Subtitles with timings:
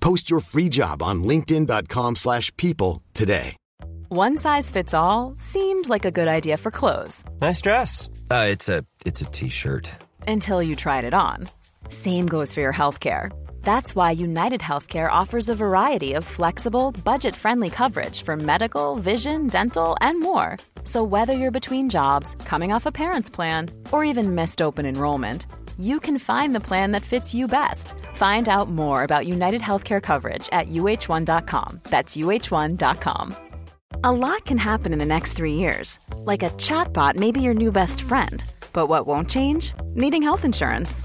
[0.00, 3.56] Post your free job on linkedin.com/people slash people today.
[4.08, 8.08] One size fits all seemed like a good idea for clothes Nice dress.
[8.30, 9.90] Uh, it's a it's a t-shirt.
[10.26, 11.48] until you tried it on.
[11.88, 13.30] Same goes for your healthcare.
[13.62, 19.46] That's why United Healthcare offers a variety of flexible, budget friendly coverage for medical, vision,
[19.46, 20.56] dental, and more.
[20.84, 25.46] So, whether you're between jobs, coming off a parent's plan, or even missed open enrollment,
[25.78, 27.94] you can find the plan that fits you best.
[28.14, 31.80] Find out more about United Healthcare coverage at uh1.com.
[31.84, 33.36] That's uh1.com.
[34.04, 35.98] A lot can happen in the next three years.
[36.16, 38.42] Like a chatbot may be your new best friend.
[38.72, 39.74] But what won't change?
[39.94, 41.04] Needing health insurance.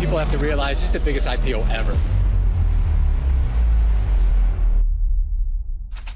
[0.00, 1.94] People have to realize this is the biggest IPO ever.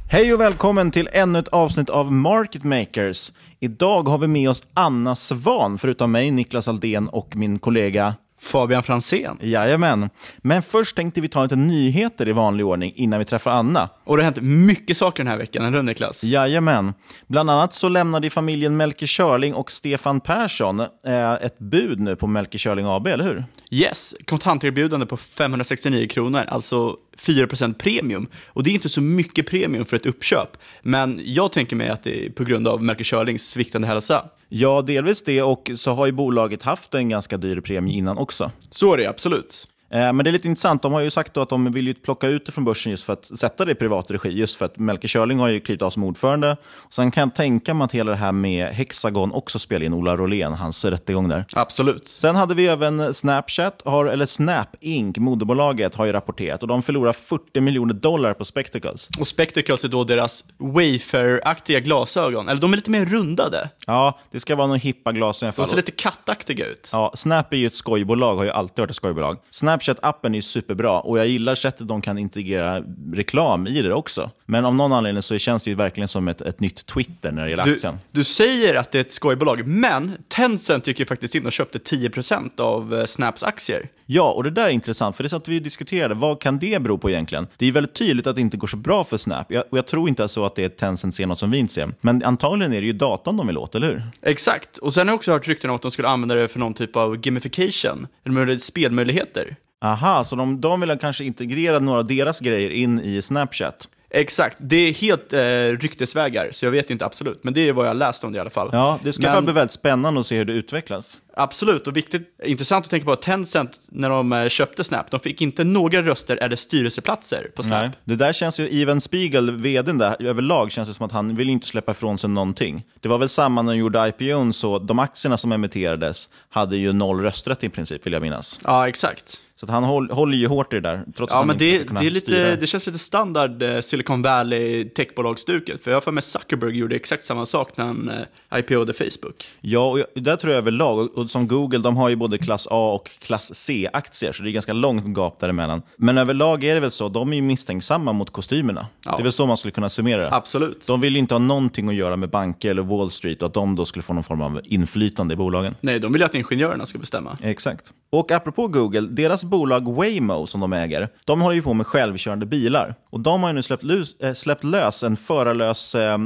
[0.08, 3.32] Hej och välkommen till ännu ett avsnitt av Market Makers.
[3.60, 8.82] Idag har vi med oss Anna Svan, förutom mig, Niklas Aldén och min kollega Fabian
[8.82, 9.38] Fransén.
[9.40, 10.10] Jajamän.
[10.38, 13.88] Men först tänkte vi ta lite nyheter i vanlig ordning innan vi träffar Anna.
[14.04, 16.24] Och det har hänt mycket saker den här veckan, eller hur Niklas?
[16.24, 16.94] Jajamän.
[17.26, 22.26] Bland annat så lämnade familjen Melker Körling och Stefan Persson eh, ett bud nu på
[22.26, 23.44] Melker Körling AB, eller hur?
[23.70, 28.26] Yes, kontanterbjudande på 569 kronor, alltså 4% premium.
[28.46, 32.02] Och det är inte så mycket premium för ett uppköp, men jag tänker mig att
[32.02, 34.24] det är på grund av Melker Körlings sviktande hälsa.
[34.54, 38.50] Ja, delvis det och så har ju bolaget haft en ganska dyr premie innan också.
[38.70, 39.68] Så är det absolut.
[39.92, 42.26] Eh, Men det är lite intressant, de har ju sagt att de vill ju plocka
[42.28, 44.78] ut det från börsen just för att sätta det i privat regi, just för att
[44.78, 46.56] Melker Körling har ju klivit av som ordförande.
[46.76, 49.92] Och sen kan jag tänka mig att hela det här med Hexagon också spelar in,
[49.92, 51.44] Ola Rolén, hans rättegång där.
[51.54, 52.08] Absolut.
[52.08, 56.82] Sen hade vi även Snapchat, har, eller Snap Inc, moderbolaget, har ju rapporterat och de
[56.82, 59.08] förlorar 40 miljoner dollar på Spectacles.
[59.20, 63.68] Och Spectacles är då deras Wayfair-aktiga glasögon, eller de är lite mer rundade.
[63.86, 66.88] Ja, det ska vara några hippa glasögon i alla De ser lite kattaktiga ut.
[66.92, 69.38] Ja, Snap är ju ett skojbolag, har ju alltid varit ett skojbolag.
[69.82, 72.82] Snapchat-appen är superbra och jag gillar sättet de kan integrera
[73.12, 74.30] reklam i det också.
[74.46, 77.44] Men av någon anledning så känns det ju verkligen som ett, ett nytt Twitter när
[77.44, 77.98] det gäller Du, aktien.
[78.10, 81.78] du säger att det är ett skojbolag, men Tencent gick ju faktiskt in och köpte
[81.78, 83.88] 10% av eh, Snaps aktier.
[84.06, 86.14] Ja, och det där är intressant, för det satt vi och diskuterade.
[86.14, 87.46] Vad kan det bero på egentligen?
[87.56, 89.52] Det är väldigt tydligt att det inte går så bra för Snap.
[89.52, 91.74] Jag, och jag tror inte så att det är Tencent ser något som vi inte
[91.74, 91.88] ser.
[92.00, 94.02] Men antagligen är det ju datan de vill åt, eller hur?
[94.22, 96.58] Exakt, och sen har jag också hört rykten om att de skulle använda det för
[96.58, 99.56] någon typ av gamification, eller spelmöjligheter.
[99.82, 103.88] Aha, så de, de vill kanske integrera några av deras grejer in i Snapchat.
[104.14, 107.86] Exakt, det är helt eh, ryktesvägar, så jag vet inte absolut, men det är vad
[107.86, 108.68] jag läst om det i alla fall.
[108.72, 111.20] Ja, det ska Men- bli väldigt spännande att se hur det utvecklas.
[111.36, 115.20] Absolut, och viktigt, intressant att tänka på att Tencent, när de eh, köpte Snap, de
[115.20, 117.80] fick inte några röster eller styrelseplatser på Snap.
[117.80, 117.90] Nej.
[118.04, 121.48] Det där känns ju, Ivan Spiegel, vdn där, överlag känns det som att han vill
[121.50, 122.84] inte släppa ifrån sig någonting.
[123.00, 126.92] Det var väl samma när de gjorde IPOn, så de aktierna som emitterades hade ju
[126.92, 128.60] noll rösträtt i princip, vill jag minnas.
[128.64, 129.38] Ja, exakt.
[129.62, 131.54] Så att han håll, håller ju hårt i det där, trots att Ja, han men
[131.56, 135.84] inte det, kunna det, är lite, det känns lite standard eh, Silicon Valley techbolagsstuket.
[135.84, 138.10] För jag har för mig Zuckerberg gjorde exakt samma sak när han
[138.52, 139.44] eh, IPO'de Facebook.
[139.60, 142.38] Ja, och jag- där tror jag överlag, och, och som Google, de har ju både
[142.38, 145.82] klass A och klass C-aktier, så det är ganska långt gap däremellan.
[145.96, 148.86] Men överlag är det väl så, de är ju misstänksamma mot kostymerna.
[149.04, 149.10] Ja.
[149.16, 150.32] Det är väl så man skulle kunna summera det.
[150.34, 150.86] Absolut.
[150.86, 153.54] De vill ju inte ha någonting att göra med banker eller Wall Street och att
[153.54, 155.74] de då skulle få någon form av inflytande i bolagen.
[155.80, 157.38] Nej, de vill ju att ingenjörerna ska bestämma.
[157.42, 157.92] Exakt.
[158.10, 162.46] Och apropå Google, deras bolag Waymo som de äger, de håller ju på med självkörande
[162.46, 162.94] bilar.
[163.10, 166.18] Och de har ju nu släppt, lus, äh, släppt lös en förarlös eh,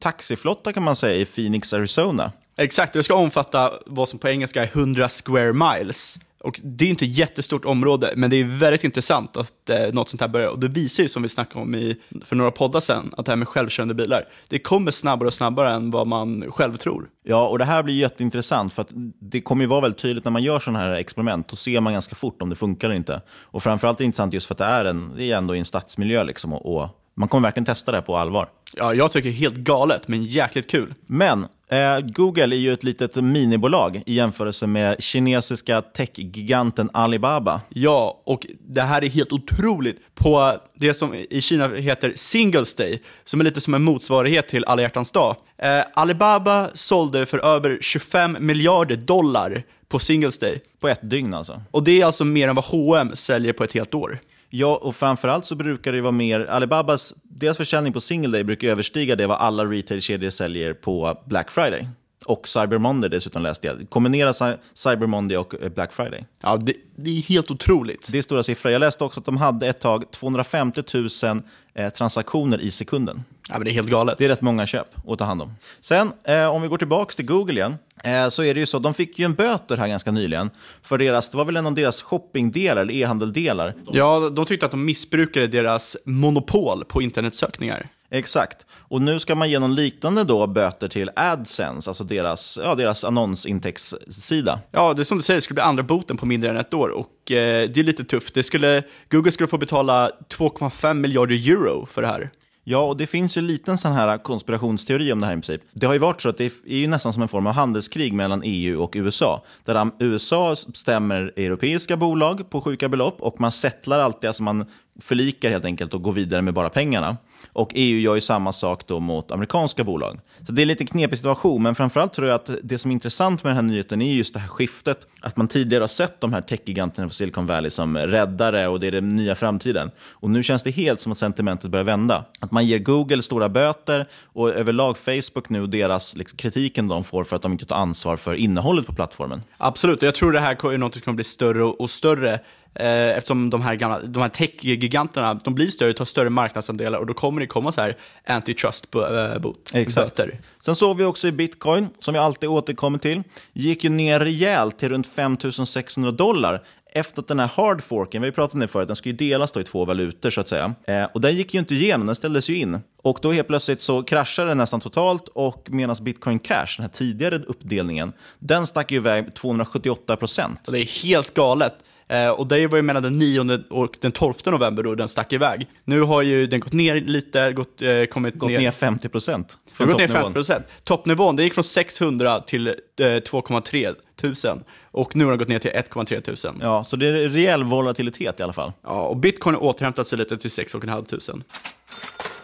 [0.00, 2.32] taxiflotta kan man säga i Phoenix, Arizona.
[2.56, 6.18] Exakt, det ska omfatta vad som på engelska är 100 square miles.
[6.40, 10.08] Och det är inte ett jättestort område, men det är väldigt intressant att eh, något
[10.08, 10.48] sånt här börjar.
[10.48, 13.32] Och det visar ju, som vi snackade om i, för några poddar sedan, att det
[13.32, 17.08] här med självkörande bilar, det kommer snabbare och snabbare än vad man själv tror.
[17.22, 18.90] Ja, och det här blir jätteintressant för att
[19.20, 21.48] det kommer ju vara väldigt tydligt när man gör sådana här experiment.
[21.48, 23.22] Då ser man ganska fort om det funkar eller inte.
[23.44, 25.58] Och framförallt är det intressant just för att det är, en, det är ändå i
[25.58, 28.48] en stadsmiljö liksom, och, och man kommer verkligen testa det på allvar.
[28.76, 30.94] Ja, jag tycker helt galet, men jäkligt kul.
[31.06, 37.60] Men eh, Google är ju ett litet minibolag i jämförelse med kinesiska techgiganten Alibaba.
[37.68, 40.14] Ja, och det här är helt otroligt.
[40.14, 44.64] På det som i Kina heter Singles Day, som är lite som en motsvarighet till
[44.64, 45.36] Alla hjärtans dag.
[45.58, 50.60] Eh, Alibaba sålde för över 25 miljarder dollar på Singles Day.
[50.80, 51.62] På ett dygn alltså.
[51.70, 54.18] Och det är alltså mer än vad H&M säljer på ett helt år.
[54.52, 58.68] Ja, och framförallt så brukar det vara mer, Alibabas, deras försäljning på single day brukar
[58.68, 61.88] överstiga det vad alla retailkedjor säljer på Black Friday.
[62.26, 63.86] Och Cyber Monday dessutom läste jag.
[63.90, 66.24] Kombinera Cy- Cyber Monday och eh, Black Friday.
[66.42, 68.08] Ja, det, det är helt otroligt.
[68.12, 68.72] Det är stora siffror.
[68.72, 70.82] Jag läste också att de hade ett tag 250
[71.24, 71.42] 000
[71.74, 73.22] eh, transaktioner i sekunden.
[73.48, 74.18] Ja, men det är helt galet.
[74.18, 75.52] Det är rätt många köp att ta hand om.
[75.80, 77.74] Sen, eh, om vi går tillbaka till Google igen,
[78.04, 80.50] eh, så är det ju så, de fick ju en böter här ganska nyligen
[80.82, 83.74] för deras, det var väl en av deras shoppingdelar, eller e-handeldelar.
[83.92, 87.86] Ja, de tyckte att de missbrukade deras monopol på internetsökningar.
[88.10, 88.66] Exakt.
[88.88, 93.04] Och nu ska man ge någon liknande då böter till AdSense, alltså deras, ja, deras
[93.04, 94.60] annonsintäktssida.
[94.70, 96.74] Ja, det är som du säger, det skulle bli andra boten på mindre än ett
[96.74, 98.34] år och eh, det är lite tufft.
[98.34, 102.30] Det skulle, Google skulle få betala 2,5 miljarder euro för det här.
[102.64, 105.62] Ja, och det finns ju en liten sån här konspirationsteori om det här i princip.
[105.72, 108.12] Det har ju varit så att det är ju nästan som en form av handelskrig
[108.12, 109.44] mellan EU och USA.
[109.64, 114.66] Där USA stämmer europeiska bolag på sjuka belopp och man settlar alltid, alltså man
[115.00, 117.16] förlikar helt enkelt och går vidare med bara pengarna.
[117.52, 120.20] Och EU gör ju samma sak då mot amerikanska bolag.
[120.46, 122.92] Så det är en lite knepig situation, men framförallt tror jag att det som är
[122.92, 125.06] intressant med den här nyheten är just det här skiftet.
[125.20, 128.86] Att man tidigare har sett de här techgiganterna på Silicon Valley som räddare och det
[128.86, 129.90] är den nya framtiden.
[130.12, 132.24] Och nu känns det helt som att sentimentet börjar vända.
[132.40, 137.04] Att man ger Google stora böter och överlag Facebook nu och deras liksom, kritiken de
[137.04, 139.42] får för att de inte tar ansvar för innehållet på plattformen.
[139.58, 142.40] Absolut, och jag tror det här är något som kommer bli större och större.
[142.74, 147.06] Eh, eftersom de här, gamla, de här tech-giganterna, de blir större, tar större marknadsandelar och
[147.06, 147.96] då kommer det komma så här
[148.26, 149.70] antitrust-bot.
[149.74, 150.16] Exakt.
[150.16, 150.40] Böter.
[150.58, 153.22] Sen såg vi också i bitcoin, som vi alltid återkommer till,
[153.52, 155.36] gick ju ner rejält till runt 5
[155.66, 156.62] 600 dollar
[156.92, 159.14] efter att den här hardforken, vi har ju pratat om det förut, den ska ju
[159.14, 160.74] delas i två valutor så att säga.
[160.86, 162.78] Eh, och den gick ju inte igenom, den ställdes ju in.
[163.02, 166.88] Och då helt plötsligt så kraschade den nästan totalt och medan bitcoin cash, den här
[166.88, 170.60] tidigare uppdelningen, den stack ju iväg 278 procent.
[170.70, 171.74] Det är helt galet.
[172.10, 175.32] Eh, och det var ju mellan den 9 och den 12 november då den stack
[175.32, 175.66] iväg.
[175.84, 179.88] Nu har ju den gått ner lite, gått, eh, kommit Gått ner 50 procent från
[179.88, 180.22] gått ner toppnivån.
[180.24, 180.66] 50 procent.
[180.84, 182.72] Toppnivån, det gick från 600 till eh,
[183.04, 184.64] 2,3 tusen.
[184.90, 186.58] Och nu har den gått ner till 1,3 tusen.
[186.60, 188.72] Ja, så det är rejäl volatilitet i alla fall.
[188.82, 191.42] Ja, och bitcoin har återhämtat sig lite till 6,5 tusen.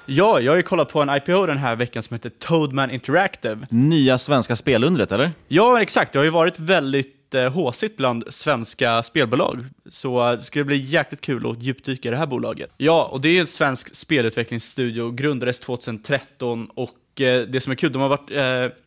[0.07, 3.67] Ja, jag har ju kollat på en IPO den här veckan som heter Toadman Interactive.
[3.71, 5.31] Nya svenska spelundret, eller?
[5.49, 6.13] Ja, exakt.
[6.13, 9.65] Det har ju varit väldigt eh, håsigt bland svenska spelbolag.
[9.91, 12.71] Så eh, det ska bli jäkligt kul att djupdyka i det här bolaget.
[12.77, 17.93] Ja, och det är en svensk spelutvecklingsstudio, grundades 2013 och eh, det som är kul,
[17.93, 18.31] de har varit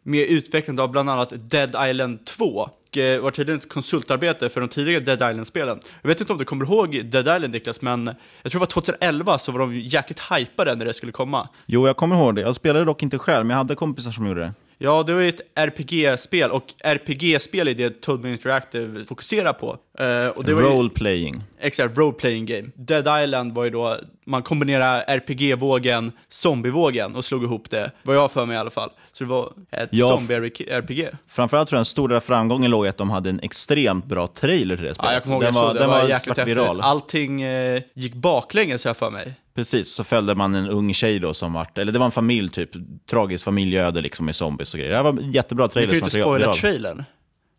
[0.04, 4.62] med i utvecklingen av bland annat Dead Island 2 och var tydligen ett konsultarbete för
[4.62, 5.80] de tidigare Dead Island-spelen.
[6.02, 8.06] Jag vet inte om du kommer ihåg Dead Island Niklas, men
[8.42, 11.50] jag tror det var 2011 så var de jäkligt hypade när det skulle komma.
[11.66, 12.42] Jo, jag kommer ihåg det.
[12.42, 14.54] Jag spelade dock inte själv, men jag hade kompisar som gjorde det.
[14.82, 19.78] Ja, det var ju ett RPG-spel och RPG-spel är det Toadman Interactive fokuserar på.
[20.00, 21.42] Eh, och det var ju, Role-playing.
[21.60, 22.70] exakt, role-playing game.
[22.76, 28.32] Dead Island var ju då, man kombinerar RPG-vågen, zombie-vågen och slog ihop det, vad jag
[28.32, 28.90] för mig i alla fall.
[29.14, 31.10] Så det var ett Ja, zombie-RPG.
[31.28, 34.76] Framförallt tror jag den stora framgången låg i att de hade en extremt bra trailer
[34.76, 35.10] till det spelet.
[35.10, 36.82] Ja, jag kommer ihåg den jag var, såg den det var var jäkligt viral.
[36.82, 39.34] Allting eh, gick baklänges har jag för mig.
[39.60, 42.50] Precis, så följde man en ung tjej då som vart, eller det var en familj
[42.50, 42.70] typ,
[43.10, 44.98] tragiskt familjeöde liksom med zombies och grejer.
[44.98, 47.04] Det var en jättebra Du trailer kan ju inte spoila trailern.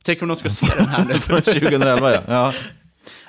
[0.05, 1.15] Tänk om de ska se den här nu.
[1.21, 2.21] Från 2011 ja.
[2.29, 2.53] ja.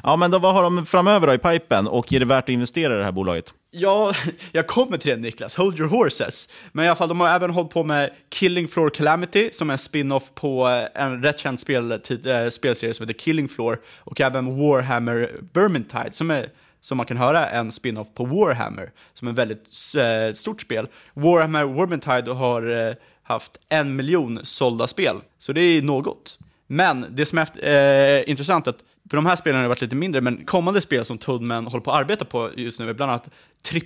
[0.03, 2.49] Ja, men då, vad har de framöver då i pipen och är det värt att
[2.49, 3.53] investera i det här bolaget?
[3.71, 4.13] Ja,
[4.51, 6.49] jag kommer till det Niklas, hold your horses.
[6.71, 9.73] Men i alla fall, de har även hållit på med Killing Floor Calamity, som är
[9.73, 14.21] en spin-off på eh, en rätt känd spel, äh, spelserie som heter Killing Floor, och
[14.21, 16.47] även Warhammer Vermintide, som är
[16.81, 20.88] som man kan höra en spin-off på Warhammer, som är ett väldigt eh, stort spel.
[21.13, 26.39] Warhammer Vermintide har eh, haft en miljon sålda spel, så det är något.
[26.67, 29.95] Men det som är eh, intressant är att, för de här spelen har varit lite
[29.95, 33.11] mindre, men kommande spel som Toadman håller på att arbeta på just nu är bland
[33.11, 33.29] annat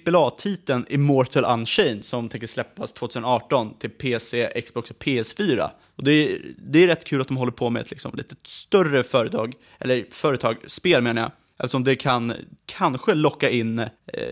[0.08, 5.70] AAA-titeln Immortal Unchained som tänker släppas 2018 till PC, Xbox och PS4.
[5.96, 8.36] Och det är, det är rätt kul att de håller på med ett liksom, lite
[8.44, 12.34] större företag, eller företag, spel menar jag, eftersom det kan
[12.66, 13.90] kanske locka in eh,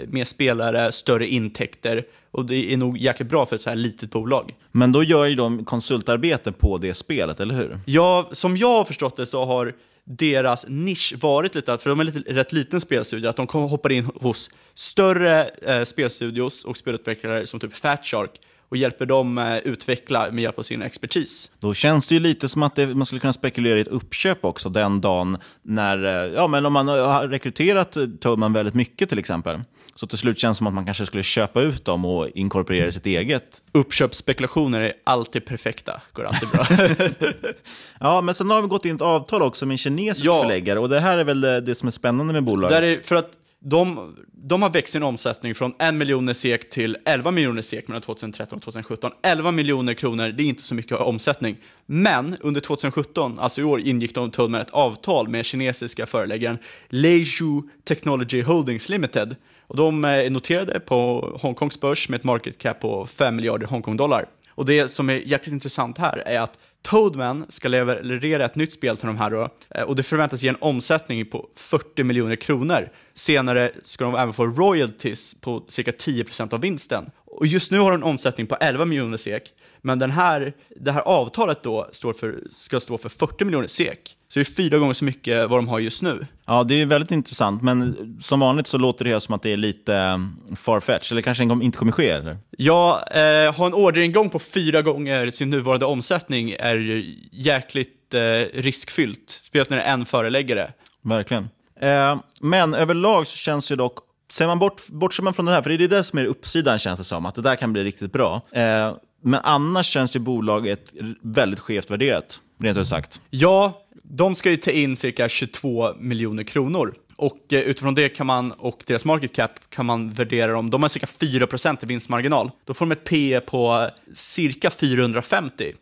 [0.08, 4.12] mer spelare, större intäkter och det är nog jäkligt bra för ett så här litet
[4.12, 4.56] bolag.
[4.72, 7.80] Men då gör ju de konsultarbete på det spelet, eller hur?
[7.86, 12.04] Ja, som jag har förstått det så har deras nisch varit lite, för de är
[12.04, 17.60] lite, rätt liten spelstudio, att de hoppar in hos större eh, spelstudios och spelutvecklare som
[17.60, 18.32] typ Fat Shark
[18.74, 21.52] och hjälper dem eh, utveckla med hjälp av sin expertis.
[21.60, 24.46] Då känns det ju lite som att det, man skulle kunna spekulera i ett uppköp
[24.46, 29.20] också den dagen när, eh, ja men om man har rekryterat Toadman väldigt mycket till
[29.20, 29.62] exempel,
[29.96, 32.92] så till slut känns det som att man kanske skulle köpa ut dem och inkorporera
[32.92, 33.62] sitt eget.
[33.72, 36.68] Uppköpsspekulationer är alltid perfekta, går alltid bra.
[38.00, 40.42] ja, men sen har vi gått in ett avtal också med en kinesisk ja.
[40.42, 42.78] förläggare och det här är väl det, det som är spännande med bolaget.
[42.78, 43.32] Där är, för att
[43.66, 48.02] de, de har växt sin omsättning från 1 miljoner SEK till 11 miljoner SEK mellan
[48.02, 49.12] 2013 och 2017.
[49.24, 51.58] 11 miljoner kronor, det är inte så mycket omsättning.
[51.86, 56.58] Men under 2017, alltså i år, ingick de till med ett avtal med kinesiska föreläggaren
[56.90, 59.36] Leishu Technology Holdings Limited.
[59.68, 64.26] Och de är noterade på Hongkongs börs med ett market cap på 5 miljarder Hongkong-dollar.
[64.50, 68.98] Och det som är jäkligt intressant här är att Toadman ska leverera ett nytt spel
[68.98, 72.90] till de här då, eh, och det förväntas ge en omsättning på 40 miljoner kronor.
[73.14, 77.12] Senare ska de även få royalties på cirka 10% av vinsten.
[77.38, 79.44] Och just nu har de en omsättning på 11 miljoner SEK,
[79.82, 84.18] men den här, det här avtalet då står för, ska stå för 40 miljoner SEK.
[84.30, 86.28] Så det är fyra gånger så mycket vad de har just nu.
[86.46, 89.58] Ja, det är väldigt intressant, men som vanligt så låter det som att det är
[89.58, 90.18] lite eh,
[90.56, 92.10] farfetch, eller kanske inte kommer ske?
[92.10, 92.38] Eller?
[92.58, 99.40] Ja, eh, ha en orderingång på fyra gånger sin nuvarande omsättning är jäkligt eh, riskfyllt,
[99.42, 100.74] speciellt när det är en föreläggare.
[101.02, 101.50] Verkligen.
[101.82, 103.98] Eh, men överlag så känns det dock,
[104.34, 106.80] ser man bort, bortser man från det här, för det är det som är uppsidan
[106.80, 108.42] känns det som, att det där kan bli riktigt bra.
[108.52, 113.22] Eh, men annars känns ju bolaget väldigt skevt värderat, rent ut sagt.
[113.30, 116.94] Ja, de ska ju ta in cirka 22 miljoner kronor.
[117.16, 120.82] Och eh, utifrån det kan man, och deras market cap kan man värdera dem, de
[120.82, 122.52] har cirka 4% i vinstmarginal.
[122.66, 125.74] Då får de ett P på cirka 450.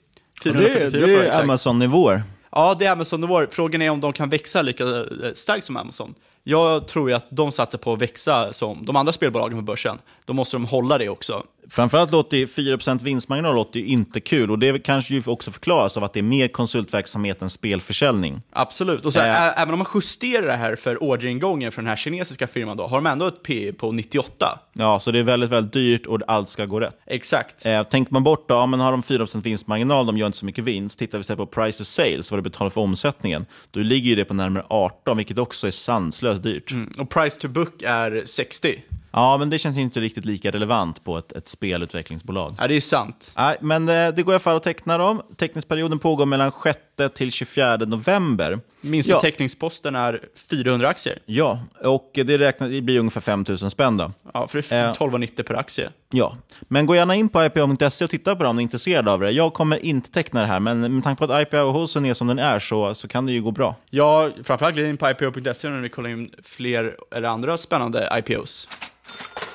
[0.43, 2.23] 444 det, det är Amazon-nivåer.
[2.51, 3.47] Ja, det är Amazon-nivåer.
[3.51, 5.03] Frågan är om de kan växa lika eh,
[5.35, 6.13] starkt som Amazon.
[6.43, 9.99] Jag tror ju att de satsar på att växa som de andra spelbolagen på börsen.
[10.25, 11.43] Då måste de hålla det också.
[11.69, 16.03] Framförallt låter 4% vinstmarginal låter ju inte kul och det kanske ju också förklaras av
[16.03, 18.41] att det är mer konsultverksamhet än spelförsäljning.
[18.51, 21.95] Absolut, och så, äh, även om man justerar det här för orderingången för den här
[21.95, 24.59] kinesiska firman då, har de ändå ett P på 98.
[24.73, 26.97] Ja, så det är väldigt, väldigt dyrt och allt ska gå rätt.
[27.05, 27.65] Exakt.
[27.65, 30.45] Eh, tänker man bort då, ja, men har de 4% vinstmarginal, de gör inte så
[30.45, 30.99] mycket vinst.
[30.99, 34.33] Tittar vi på price to sales, vad det betalar för omsättningen, då ligger det på
[34.33, 36.71] närmare 18, vilket också är sanslöst dyrt.
[36.71, 38.83] Mm, och price to book är 60.
[39.11, 42.55] Ja, men det känns inte riktigt lika relevant på ett, ett spelutvecklingsbolag.
[42.57, 43.33] Ja, det är sant.
[43.37, 45.21] Nej, men eh, det går i alla fall att teckna dem.
[45.37, 46.79] Teckningsperioden pågår mellan 6
[47.15, 48.59] till 24 november.
[48.81, 49.19] Minsta ja.
[49.19, 51.19] teckningsposten är 400 aktier.
[51.25, 54.11] Ja, och det, räknar, det blir ungefär 5 000 spänn då.
[54.33, 55.89] Ja, för det är 12,90 eh, per aktie.
[56.11, 59.11] Ja, men gå gärna in på ipo.se och titta på det om ni är intresserade
[59.11, 59.31] av det.
[59.31, 62.39] Jag kommer inte teckna det här, men med tanke på att IPO-hosen är som den
[62.39, 63.75] är så, så kan det ju gå bra.
[63.89, 68.67] Ja, framförallt in på ipo.se när vi kollar in fler eller andra spännande IPOs.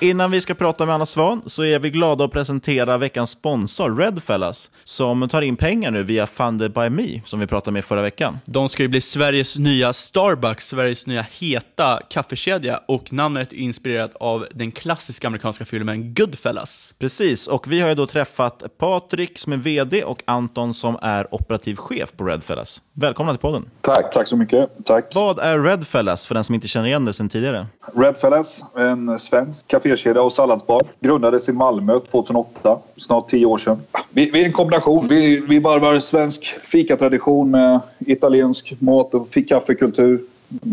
[0.01, 3.97] Innan vi ska prata med Anna Svan så är vi glada att presentera veckans sponsor
[3.97, 8.03] Redfellas som tar in pengar nu via Funded by Me som vi pratade med förra
[8.03, 8.39] veckan.
[8.45, 14.15] De ska ju bli Sveriges nya Starbucks, Sveriges nya heta kaffekedja och namnet är inspirerat
[14.15, 16.93] av den klassiska amerikanska filmen Goodfellas.
[16.99, 21.35] Precis, och vi har ju då träffat Patrik som är VD och Anton som är
[21.35, 22.83] operativ chef på Redfellas.
[22.93, 23.71] Välkomna till podden.
[23.81, 24.71] Tack, tack så mycket.
[24.85, 25.15] Tack.
[25.15, 27.67] Vad är Redfellas för den som inte känner igen det sedan tidigare?
[27.95, 30.83] Redfellas, en svensk kafé kafékedja och salladsbar.
[31.01, 33.83] Grundades i Malmö 2008, snart tio år sedan.
[34.11, 35.09] Vi, vi är en kombination.
[35.09, 40.21] Vi, vi varvar svensk fikatradition med italiensk mat och kaffekultur.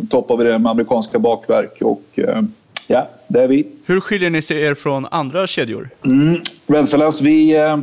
[0.10, 2.42] Toppar vi det med amerikanska bakverk och eh,
[2.88, 3.68] ja, det är vi.
[3.86, 5.90] Hur skiljer ni sig er från andra kedjor?
[6.06, 7.56] Mm, Redfellas, vi...
[7.56, 7.78] Eh,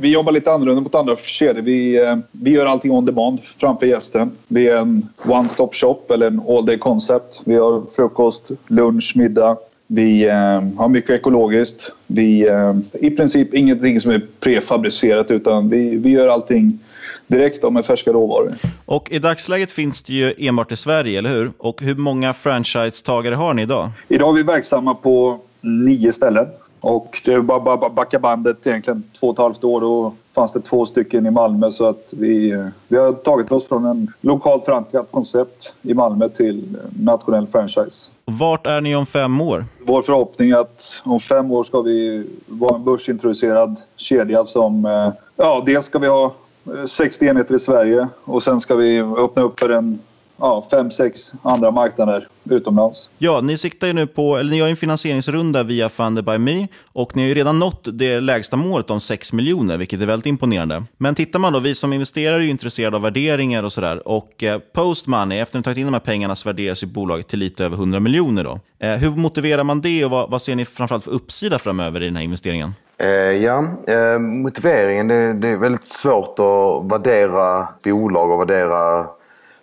[0.00, 1.62] vi jobbar lite annorlunda mot andra kedjor.
[1.62, 4.30] Vi, eh, vi gör allting on demand framför gästen.
[4.48, 7.40] Vi är en one-stop shop eller en all day concept.
[7.44, 9.56] Vi har frukost, lunch, middag.
[9.92, 10.34] Vi eh,
[10.76, 11.92] har mycket ekologiskt.
[12.06, 16.78] Vi eh, i princip ingenting som är prefabricerat utan vi, vi gör allting
[17.26, 18.54] direkt med färska råvaror.
[18.84, 21.50] Och i dagsläget finns det ju enbart i Sverige, eller hur?
[21.58, 23.90] Och hur många franchisetagare har ni idag?
[24.08, 26.46] Idag är vi verksamma på nio ställen.
[26.80, 29.80] Och det är bara att backa bandet egentligen två och ett halvt år.
[29.80, 33.84] Då fanns det två stycken i Malmö så att vi, vi har tagit oss från
[33.84, 38.10] en lokalt förankrat koncept i Malmö till nationell franchise.
[38.24, 39.64] Vart är ni om fem år?
[39.86, 44.84] Vår förhoppning är att om fem år ska vi vara en börsintroducerad kedja som...
[44.84, 46.24] eh, Ja, dels ska vi ha
[46.66, 49.98] eh, 60 enheter i Sverige och sen ska vi öppna upp för en
[50.40, 53.10] ja, fem, sex andra marknader utomlands.
[53.18, 56.68] Ja, ni siktar ju nu på, eller ni har en finansieringsrunda via Funded by Me
[56.92, 60.26] och ni har ju redan nått det lägsta målet om 6 miljoner, vilket är väldigt
[60.26, 60.84] imponerande.
[60.98, 64.42] Men tittar man då, vi som investerare är ju intresserade av värderingar och sådär och
[64.42, 67.28] eh, post money, efter att ni tagit in de här pengarna så värderas ju bolaget
[67.28, 68.60] till lite över 100 miljoner då.
[68.78, 72.04] Eh, hur motiverar man det och vad, vad ser ni framförallt för uppsida framöver i
[72.04, 72.74] den här investeringen?
[72.98, 79.06] Eh, ja, eh, motiveringen det, det är väldigt svårt att värdera bolag och värdera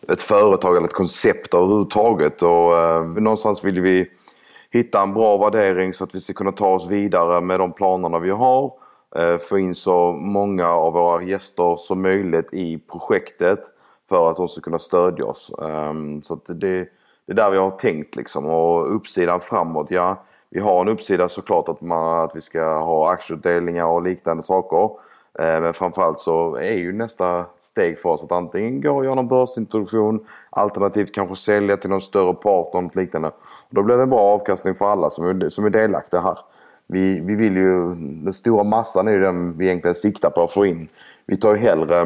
[0.09, 2.41] ett företag eller ett koncept överhuvudtaget.
[2.41, 4.11] Och, eh, någonstans vill vi
[4.71, 8.19] hitta en bra värdering så att vi ska kunna ta oss vidare med de planerna
[8.19, 8.71] vi har.
[9.15, 13.59] Eh, få in så många av våra gäster som möjligt i projektet
[14.09, 15.51] för att de ska kunna stödja oss.
[15.61, 16.89] Eh, så att det,
[17.25, 18.45] det är där vi har tänkt liksom.
[18.45, 20.23] Och uppsidan framåt, ja.
[20.49, 24.89] Vi har en uppsida såklart att, man, att vi ska ha aktieutdelningar och liknande saker.
[25.39, 29.15] Eh, men framförallt så är ju nästa steg för oss att antingen gå och göra
[29.15, 33.31] någon börsintroduktion alternativt kanske sälja till någon större partner och något liknande.
[33.69, 36.37] Då blir det en bra avkastning för alla som är, som är delaktiga här.
[36.87, 40.51] Vi, vi vill ju, den stora massan är ju den vi egentligen siktar på att
[40.51, 40.87] få in.
[41.25, 42.01] Vi tar ju hellre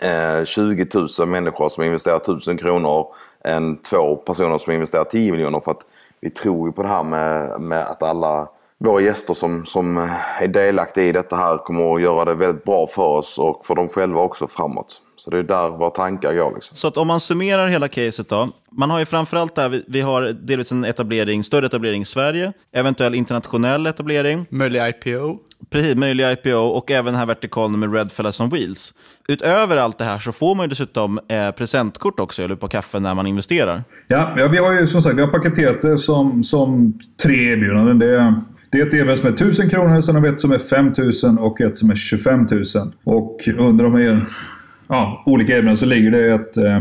[0.00, 0.86] eh, 20
[1.18, 3.06] 000 människor som investerar 1000 kronor
[3.44, 5.82] än två personer som investerar 10 miljoner för att
[6.20, 9.98] vi tror ju på det här med, med att alla våra gäster som, som
[10.40, 13.74] är delaktiga i detta här kommer att göra det väldigt bra för oss och för
[13.74, 15.00] dem själva också framåt.
[15.16, 16.54] Så det är där våra tankar går.
[16.54, 16.76] Liksom.
[16.76, 18.48] Så att om man summerar hela caset då.
[18.72, 22.52] Man har ju framförallt där, vi, vi har delvis en etablering, större etablering i Sverige,
[22.72, 24.46] eventuell internationell etablering.
[24.50, 25.38] Möjlig IPO.
[25.70, 28.94] Precis, möjlig IPO och även den här vertikalen med Red Fellas on Wheels.
[29.28, 33.00] Utöver allt det här så får man ju dessutom eh, presentkort också, eller på kaffe
[33.00, 33.82] när man investerar.
[34.08, 37.98] Ja, ja, vi har ju som sagt vi har paketerat det som, som tre erbjudanden.
[37.98, 38.34] Det är,
[38.74, 41.38] det är ett erbjudande som är 1000 kronor, sen har vi ett som är 5000
[41.38, 42.64] och ett som är 25 000.
[43.04, 44.26] Och under de här
[44.88, 46.80] ja, olika erbjudanden så ligger det ett, eh,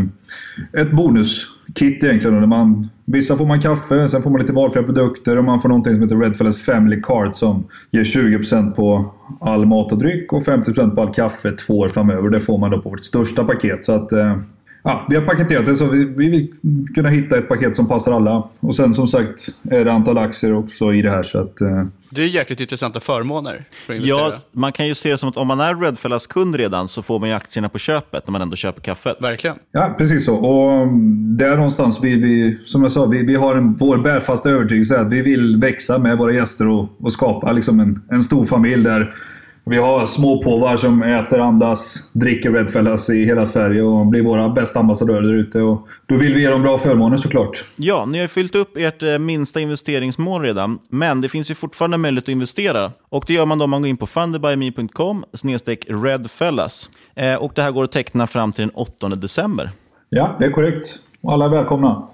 [0.82, 2.40] ett bonuskit egentligen.
[2.40, 5.70] Där man, vissa får man kaffe, sen får man lite valfria produkter och man får
[5.70, 10.44] någonting som heter Redfellas Family Card som ger 20% på all mat och dryck och
[10.44, 12.30] 50% på all kaffe två år framöver.
[12.30, 13.86] Det får man då på vårt största paket.
[13.86, 14.38] Så att, eh,
[14.84, 16.48] Ja, vi har paketerat det så vi, vi vill
[16.96, 18.50] kunna hitta ett paket som passar alla.
[18.60, 21.24] Och sen som sagt är det antal aktier också i det här.
[21.24, 24.32] Så att, eh, Det är jäkligt intressanta förmåner för investerare.
[24.34, 27.02] Ja, man kan ju se det som att om man är Redfellas kund redan så
[27.02, 29.18] får man ju aktierna på köpet när man ändå köper kaffet.
[29.22, 29.56] Verkligen.
[29.72, 30.36] Ja, precis så.
[30.36, 34.50] Och mm, där någonstans vill vi, som jag sa, vi, vi har en, vår bärfasta
[34.50, 38.46] övertygelse att vi vill växa med våra gäster och, och skapa liksom en, en stor
[38.46, 39.16] familj där
[39.66, 44.80] vi har småpåvar som äter, andas, dricker Redfellas i hela Sverige och blir våra bästa
[44.80, 45.62] ambassadörer där ute.
[45.62, 47.64] Och Då vill vi ge dem bra förmåner såklart.
[47.76, 51.98] Ja, ni har fyllt upp ert eh, minsta investeringsmål redan, men det finns ju fortfarande
[51.98, 52.92] möjlighet att investera.
[53.10, 55.26] Och det gör man då om man går in på fundedbyme.com
[55.88, 56.90] redfellas.
[57.16, 59.70] Eh, och det här går att teckna fram till den 8 december.
[60.10, 61.00] Ja, det är korrekt.
[61.28, 62.08] Alla är välkomna.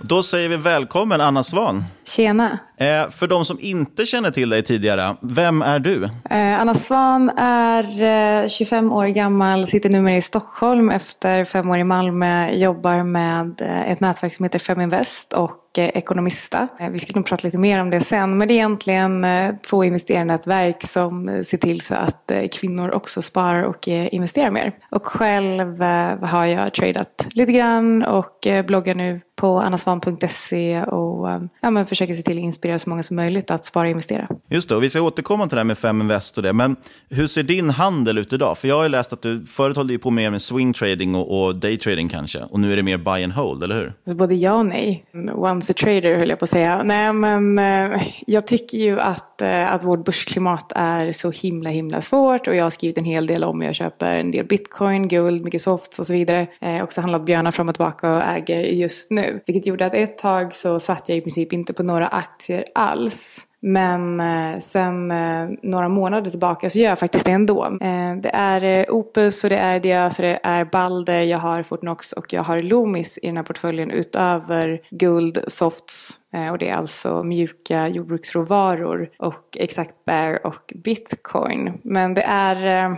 [0.00, 1.84] Då säger vi välkommen Anna Svan.
[2.04, 2.58] Tjena.
[2.80, 6.04] Eh, för de som inte känner till dig tidigare, vem är du?
[6.04, 8.02] Eh, Anna Svan är
[8.42, 13.60] eh, 25 år gammal, sitter numera i Stockholm efter fem år i Malmö, jobbar med
[13.60, 16.68] eh, ett nätverk som heter Feminvest och eh, Ekonomista.
[16.80, 19.26] Eh, vi ska nog prata lite mer om det sen, men det är egentligen
[19.70, 24.72] två investerarnätverk som ser till så att kvinnor också sparar och investerar mer.
[24.90, 25.82] Och själv
[26.22, 31.28] har jag tradat lite grann och bloggar nu på annasvan.se och
[31.60, 34.28] ja, men försöker se till att inspirera så många som möjligt att spara och investera.
[34.48, 36.52] Just det, och vi ska återkomma till det här med Feminvest och det.
[36.52, 36.76] Men
[37.10, 38.58] hur ser din handel ut idag?
[38.58, 41.14] För jag har ju läst att du förut höll ju på mer med swing trading
[41.14, 42.38] och, och day trading kanske.
[42.38, 43.86] Och nu är det mer buy and hold, eller hur?
[43.86, 45.04] Alltså både ja och nej.
[45.34, 46.82] Once a trader höll jag på att säga.
[46.82, 52.00] Nej men eh, jag tycker ju att, eh, att vårt börsklimat är så himla himla
[52.00, 52.46] svårt.
[52.46, 53.62] Och jag har skrivit en hel del om.
[53.62, 56.46] Jag köper en del bitcoin, guld, mycket softs och så vidare.
[56.60, 59.42] Eh, också handlat björnar fram och tillbaka och äger just nu.
[59.46, 63.48] Vilket gjorde att ett tag så satt jag i princip inte på några aktier alls.
[63.60, 67.64] Men eh, sen eh, några månader tillbaka så gör jag faktiskt det ändå.
[67.64, 72.12] Eh, det är Opus och det är Diös och det är Balder, jag har Fortnox
[72.12, 77.22] och jag har Loomis i den här portföljen utöver guld, softs och det är alltså
[77.22, 81.80] mjuka jordbruksråvaror och exakt bear och bitcoin.
[81.82, 82.96] Men det är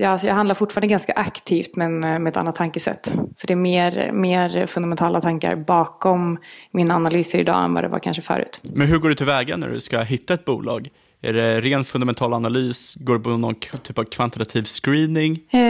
[0.00, 3.14] Ja, alltså jag handlar fortfarande ganska aktivt men med ett annat tankesätt.
[3.34, 6.38] Så det är mer, mer fundamentala tankar bakom
[6.70, 8.60] mina analyser idag än vad det var kanske förut.
[8.62, 10.88] Men hur går du tillväga när du ska hitta ett bolag?
[11.22, 12.94] Är det ren fundamental analys?
[12.94, 15.40] Går det på någon typ av kvantitativ screening?
[15.50, 15.60] Eh,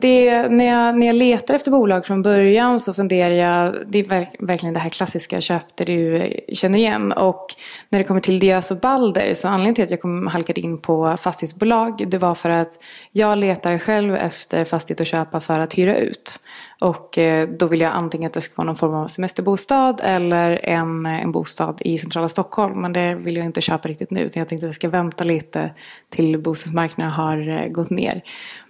[0.00, 4.04] det, när, jag, när jag letar efter bolag från början så funderar jag, det är
[4.04, 7.12] verk, verkligen det här klassiska köp där du känner igen.
[7.12, 7.46] Och
[7.88, 10.78] när det kommer till Diös och Balder så anledningen till att jag kom, halkade in
[10.78, 12.78] på fastighetsbolag det var för att
[13.12, 16.40] jag letar själv efter fastighet att köpa för att hyra ut.
[16.80, 20.64] Och eh, då vill jag antingen att det ska vara någon form av semesterbostad eller
[20.64, 22.80] en, en bostad i centrala Stockholm.
[22.80, 25.24] Men det vill jag inte köpa riktigt nu utan jag tänkte att jag ska vänta
[25.24, 25.70] lite
[26.10, 28.22] till bostadsmarknaden har eh, gått ner.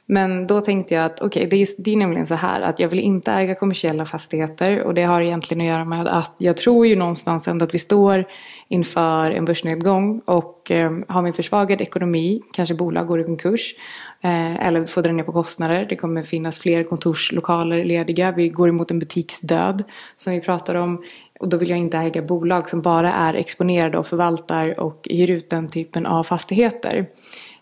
[0.07, 2.81] Men då tänkte jag att okej, okay, det, är, det är nämligen så här att
[2.81, 6.57] jag vill inte äga kommersiella fastigheter och det har egentligen att göra med att jag
[6.57, 8.25] tror ju någonstans ändå att vi står
[8.69, 13.75] inför en börsnedgång och eh, har vi en försvagad ekonomi, kanske bolag går i konkurs
[14.21, 15.87] eh, eller får dra ner på kostnader.
[15.88, 18.33] Det kommer finnas fler kontorslokaler lediga.
[18.33, 19.85] Vi går emot en butiksdöd
[20.17, 21.03] som vi pratar om.
[21.40, 25.31] Och då vill jag inte äga bolag som bara är exponerade och förvaltar och hyr
[25.31, 27.07] ut den typen av fastigheter.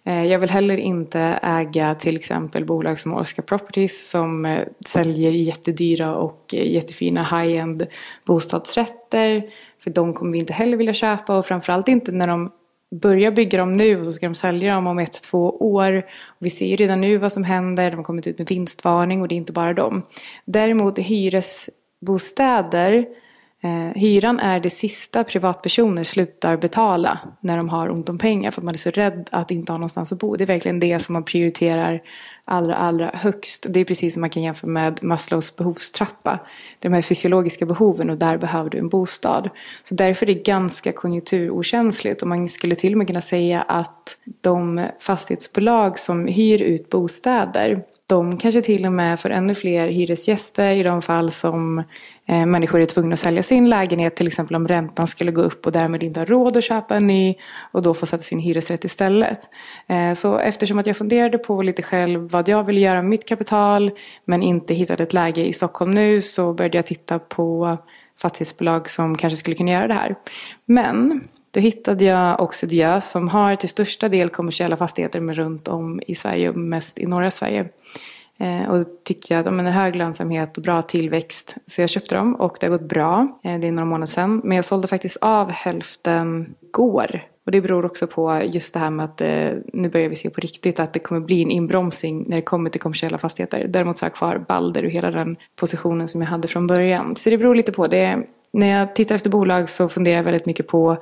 [0.04, 5.30] Eh, jag vill heller inte äga till exempel bolag som Oscar Properties som eh, säljer
[5.30, 7.86] jättedyra och eh, jättefina high-end
[8.24, 9.42] bostadsrätter.
[9.82, 12.52] För de kommer vi inte heller vilja köpa och framförallt inte när de
[12.90, 16.02] börjar bygga dem nu och så ska de sälja dem om ett, två år.
[16.38, 19.28] vi ser ju redan nu vad som händer, de har kommit ut med vinstvarning och
[19.28, 20.02] det är inte bara dem.
[20.44, 23.04] Däremot hyresbostäder Eh,
[23.64, 28.60] Eh, hyran är det sista privatpersoner slutar betala när de har ont om pengar för
[28.60, 30.36] att man är så rädd att inte ha någonstans att bo.
[30.36, 32.02] Det är verkligen det som man prioriterar
[32.44, 33.66] allra, allra högst.
[33.70, 36.38] Det är precis som man kan jämföra med Maslows behovstrappa.
[36.78, 39.50] Det är de här fysiologiska behoven och där behöver du en bostad.
[39.82, 44.16] Så därför är det ganska konjunkturokänsligt och man skulle till och med kunna säga att
[44.40, 50.74] de fastighetsbolag som hyr ut bostäder de kanske till och med får ännu fler hyresgäster
[50.74, 51.78] i de fall som
[52.26, 54.16] eh, människor är tvungna att sälja sin lägenhet.
[54.16, 57.06] Till exempel om räntan skulle gå upp och därmed inte har råd att köpa en
[57.06, 57.34] ny
[57.72, 59.40] och då få sätta sin hyresrätt istället.
[59.86, 63.28] Eh, så eftersom att jag funderade på lite själv vad jag ville göra med mitt
[63.28, 63.90] kapital
[64.24, 67.78] men inte hittade ett läge i Stockholm nu så började jag titta på
[68.18, 70.14] fastighetsbolag som kanske skulle kunna göra det här.
[70.64, 76.00] Men då hittade jag Oxidia som har till största del kommersiella fastigheter med runt om
[76.06, 77.68] i Sverige och mest i norra Sverige.
[78.38, 81.56] Eh, och tyckte jag att de hade hög lönsamhet och bra tillväxt.
[81.66, 83.40] Så jag köpte dem och det har gått bra.
[83.44, 84.40] Eh, det är några månader sedan.
[84.44, 87.22] Men jag sålde faktiskt av hälften går.
[87.46, 90.30] Och det beror också på just det här med att eh, nu börjar vi se
[90.30, 93.66] på riktigt att det kommer bli en inbromsning när det kommer till kommersiella fastigheter.
[93.68, 97.16] Däremot så har jag kvar Balder och hela den positionen som jag hade från början.
[97.16, 97.86] Så det beror lite på.
[97.86, 98.22] det.
[98.52, 100.96] När jag tittar efter bolag så funderar jag väldigt mycket på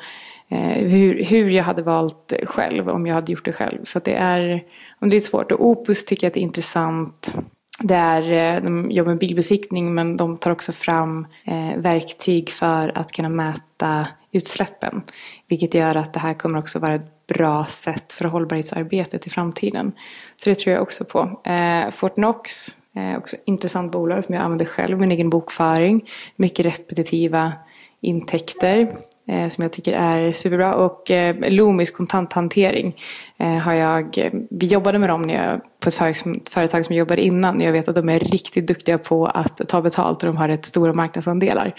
[0.51, 3.85] Eh, hur, hur jag hade valt själv om jag hade gjort det själv.
[3.85, 4.65] Så det är,
[5.01, 5.53] det är svårt.
[5.53, 7.35] Och Opus tycker jag att det är intressant.
[7.81, 12.99] Det är, eh, de jobbar med bilbesiktning men de tar också fram eh, verktyg för
[12.99, 15.03] att kunna mäta utsläppen.
[15.49, 19.93] Vilket gör att det här kommer också vara ett bra sätt för hållbarhetsarbetet i framtiden.
[20.37, 21.41] Så det tror jag också på.
[21.51, 26.11] Eh, Fortnox, eh, också intressant bolag som jag använder själv, min egen bokföring.
[26.37, 27.53] Mycket repetitiva
[28.01, 28.97] intäkter
[29.31, 30.75] Eh, som jag tycker är superbra.
[30.75, 32.97] Och eh, Loomis kontanthantering
[33.39, 36.95] eh, har jag, vi jobbade med dem när jag, på ett företag som, företag som
[36.95, 37.61] jag jobbade innan.
[37.61, 40.65] Jag vet att de är riktigt duktiga på att ta betalt och de har rätt
[40.65, 41.75] stora marknadsandelar.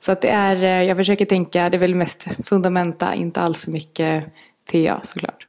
[0.00, 3.70] Så att det är, jag försöker tänka, det är väl mest fundamenta, inte alls så
[3.70, 4.24] mycket
[4.72, 5.45] TA såklart.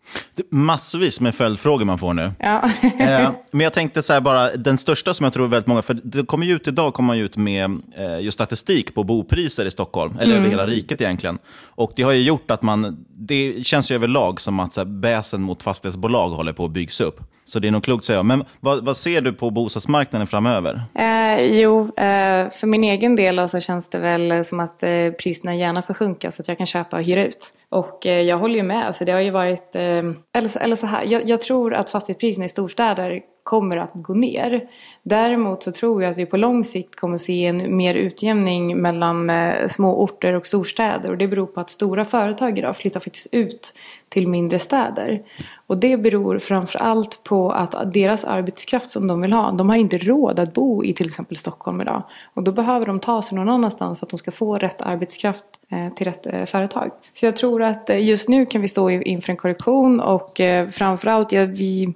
[0.52, 2.32] Massvis med följdfrågor man får nu.
[2.40, 2.64] Ja.
[3.00, 6.00] eh, men jag tänkte så här bara, den största som jag tror väldigt många, för
[6.04, 9.72] det kommer ju ut idag kommer man ut med eh, just statistik på bopriser i
[9.72, 10.38] Stockholm, eller mm.
[10.38, 11.38] över hela riket egentligen.
[11.66, 14.86] Och det har ju gjort att man, det känns ju överlag som att så här,
[14.86, 17.20] bäsen mot fastighetsbolag håller på att byggas upp.
[17.48, 18.24] Så det är nog klokt att säga.
[18.24, 20.82] Men vad, vad ser du på bostadsmarknaden framöver?
[20.96, 25.56] Eh, jo, eh, för min egen del så känns det väl som att eh, priserna
[25.56, 27.54] gärna får sjunka så att jag kan köpa och hyra ut.
[27.70, 28.88] Och eh, jag håller ju med.
[28.88, 32.46] Alltså, det har ju varit, Eh, eller, eller så här, jag, jag tror att fastighetspriserna
[32.46, 34.70] i storstäder kommer att gå ner.
[35.04, 39.30] Däremot så tror jag att vi på lång sikt kommer se en mer utjämning mellan
[39.30, 41.12] eh, små orter och storstäder.
[41.12, 43.74] Och det beror på att stora företag idag flyttar faktiskt ut
[44.10, 45.22] till mindre städer.
[45.68, 49.98] Och det beror framförallt på att deras arbetskraft som de vill ha, de har inte
[49.98, 52.04] råd att bo i till exempel Stockholm idag.
[52.34, 55.44] Och då behöver de ta sig någon annanstans för att de ska få rätt arbetskraft
[55.72, 56.92] eh, till rätt eh, företag.
[57.14, 61.32] Så jag tror att eh, just nu kan vi stå inför en korrektion och framförallt
[61.32, 61.94] ja, vi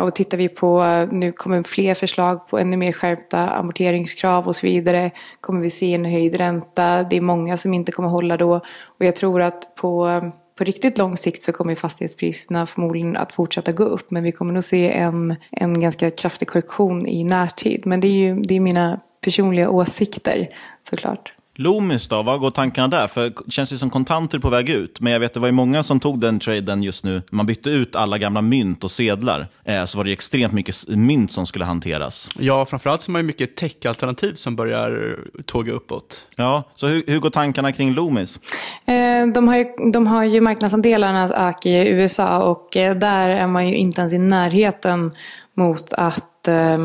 [0.00, 4.66] och tittar vi på, nu kommer fler förslag på ännu mer skärpta amorteringskrav och så
[4.66, 5.10] vidare.
[5.40, 7.02] Kommer vi se en höjd ränta.
[7.02, 8.54] Det är många som inte kommer hålla då.
[8.84, 10.22] Och jag tror att på
[10.60, 14.10] på riktigt lång sikt så kommer fastighetspriserna förmodligen att fortsätta gå upp.
[14.10, 17.86] Men vi kommer nog se en, en ganska kraftig korrektion i närtid.
[17.86, 20.48] Men det är ju det är mina personliga åsikter
[20.90, 21.32] såklart.
[21.60, 23.06] Loomis då, vad går tankarna där?
[23.06, 25.00] För det känns ju som kontanter på väg ut.
[25.00, 27.22] Men jag vet det var ju många som tog den traden just nu.
[27.30, 29.46] Man bytte ut alla gamla mynt och sedlar.
[29.64, 32.28] Eh, så var det extremt mycket mynt som skulle hanteras.
[32.38, 36.26] Ja, framförallt så är det mycket tech-alternativ som börjar tåga uppåt.
[36.36, 38.40] Ja, så hur, hur går tankarna kring Loomis?
[38.86, 43.46] Eh, de, har ju, de har ju marknadsandelarnas ökat i USA och eh, där är
[43.46, 45.12] man ju inte ens i närheten
[45.56, 46.78] mot att att eh,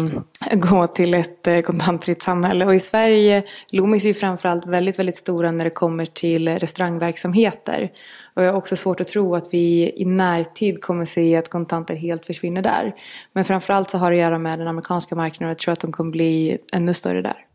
[0.57, 2.65] gå till ett eh, kontantfritt samhälle.
[2.65, 7.91] Och i Sverige, Loomis är ju framförallt väldigt, väldigt stora när det kommer till restaurangverksamheter.
[8.33, 11.95] Och jag har också svårt att tro att vi i närtid kommer se att kontanter
[11.95, 12.95] helt försvinner där.
[13.33, 15.79] Men framförallt så har det att göra med den amerikanska marknaden och jag tror att
[15.79, 17.45] de kommer bli ännu större där.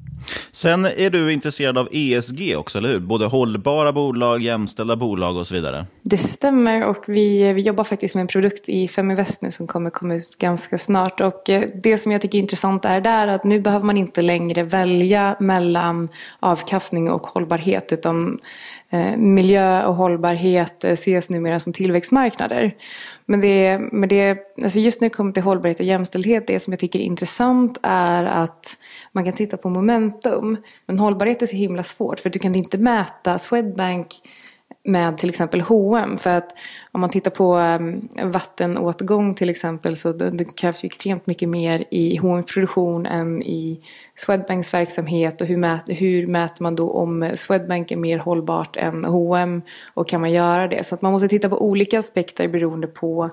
[0.52, 2.98] Sen är du intresserad av ESG också, eller hur?
[2.98, 5.86] Både hållbara bolag, jämställda bolag och så vidare.
[6.02, 9.90] Det stämmer och vi, vi jobbar faktiskt med en produkt i Feminvest nu som kommer
[9.90, 11.20] komma ut ganska snart.
[11.20, 14.22] Och eh, det som jag tycker är intressant är där att nu behöver man inte
[14.22, 16.09] längre välja mellan
[16.40, 18.38] avkastning och hållbarhet utan
[18.90, 22.74] eh, miljö och hållbarhet eh, ses numera som tillväxtmarknader.
[23.26, 26.72] Men, det, men det, alltså just när det kommer till hållbarhet och jämställdhet, det som
[26.72, 28.76] jag tycker är intressant är att
[29.12, 30.57] man kan titta på momentum.
[30.87, 34.07] Men hållbarhet är så himla svårt för du kan inte mäta Swedbank
[34.85, 36.59] med till exempel H&M För att
[36.92, 41.48] om man tittar på ehm, vattenåtgång till exempel så det, det krävs ju extremt mycket
[41.48, 43.80] mer i H&M produktion än i
[44.16, 45.40] Swedbanks verksamhet.
[45.40, 49.62] Och hur, mät, hur mäter man då om Swedbank är mer hållbart än H&M
[49.94, 50.87] och kan man göra det?
[50.87, 53.30] Så att man måste titta på olika aspekter beroende på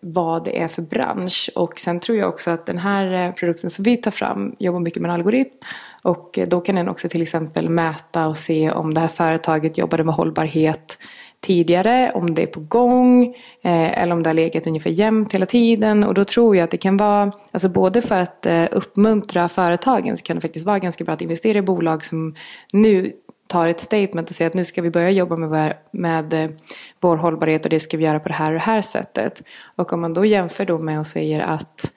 [0.00, 1.50] vad det är för bransch.
[1.54, 4.80] Och sen tror jag också att den här eh, produkten som vi tar fram jobbar
[4.80, 5.56] mycket med en algoritm
[6.04, 9.78] och eh, då kan den också till exempel mäta och se om det här företaget
[9.78, 10.98] jobbade med hållbarhet
[11.40, 13.24] tidigare, om det är på gång
[13.62, 16.04] eh, eller om det har legat ungefär jämnt hela tiden.
[16.04, 20.16] Och då tror jag att det kan vara, alltså både för att eh, uppmuntra företagen
[20.16, 22.34] så kan det faktiskt vara ganska bra att investera i bolag som
[22.72, 23.12] nu
[23.48, 26.50] tar ett statement och säger att nu ska vi börja jobba med, vår, med eh,
[27.00, 29.42] vår hållbarhet och det ska vi göra på det här och det här sättet.
[29.76, 31.92] Och om man då jämför då med och säger att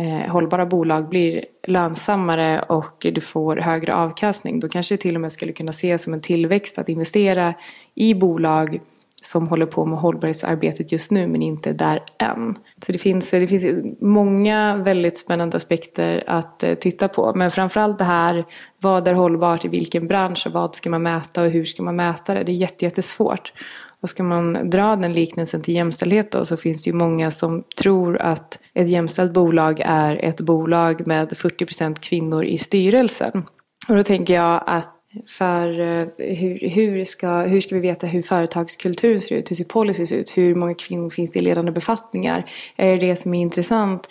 [0.00, 4.60] eh, hållbara bolag blir lönsammare och du får högre avkastning.
[4.60, 7.54] Då kanske det till och med skulle kunna ses som en tillväxt att investera
[7.94, 8.80] i bolag
[9.22, 12.54] som håller på med hållbarhetsarbetet just nu men inte där än.
[12.86, 13.64] Så det finns, det finns
[14.00, 17.32] många väldigt spännande aspekter att eh, titta på.
[17.34, 18.44] Men framförallt det här,
[18.78, 21.96] vad är hållbart i vilken bransch och vad ska man mäta och hur ska man
[21.96, 22.44] mäta det?
[22.44, 23.52] Det är jättesvårt.
[24.02, 27.64] Och ska man dra den liknelsen till jämställdhet då så finns det ju många som
[27.82, 33.42] tror att ett jämställt bolag är ett bolag med 40% kvinnor i styrelsen.
[33.88, 38.22] Och då tänker jag att för eh, hur, hur, ska, hur ska vi veta hur
[38.22, 39.50] företagskulturen ser ut?
[39.50, 40.36] Hur ser policies ut?
[40.36, 42.50] Hur många kvinnor finns det i ledande befattningar?
[42.76, 44.08] Är det det som är intressant?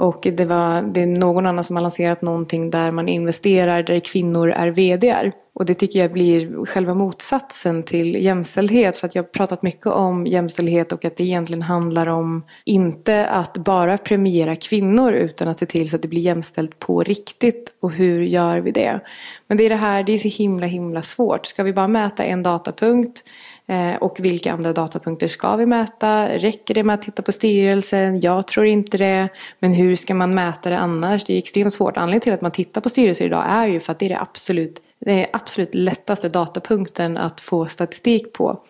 [0.00, 4.00] Och det, var, det är någon annan som har lanserat någonting där man investerar där
[4.00, 5.30] kvinnor är VDR.
[5.52, 8.96] Och det tycker jag blir själva motsatsen till jämställdhet.
[8.96, 13.26] För att jag har pratat mycket om jämställdhet och att det egentligen handlar om inte
[13.26, 17.76] att bara premiera kvinnor utan att se till så att det blir jämställt på riktigt.
[17.80, 19.00] Och hur gör vi det?
[19.46, 21.46] Men det är det här, det är så himla himla svårt.
[21.46, 23.24] Ska vi bara mäta en datapunkt
[23.70, 26.28] Eh, och vilka andra datapunkter ska vi mäta?
[26.28, 28.20] Räcker det med att titta på styrelsen?
[28.20, 29.28] Jag tror inte det.
[29.58, 31.24] Men hur ska man mäta det annars?
[31.24, 31.96] Det är extremt svårt.
[31.96, 34.20] Anledningen till att man tittar på styrelser idag är ju för att det är det
[34.20, 38.60] absolut, det är absolut lättaste datapunkten att få statistik på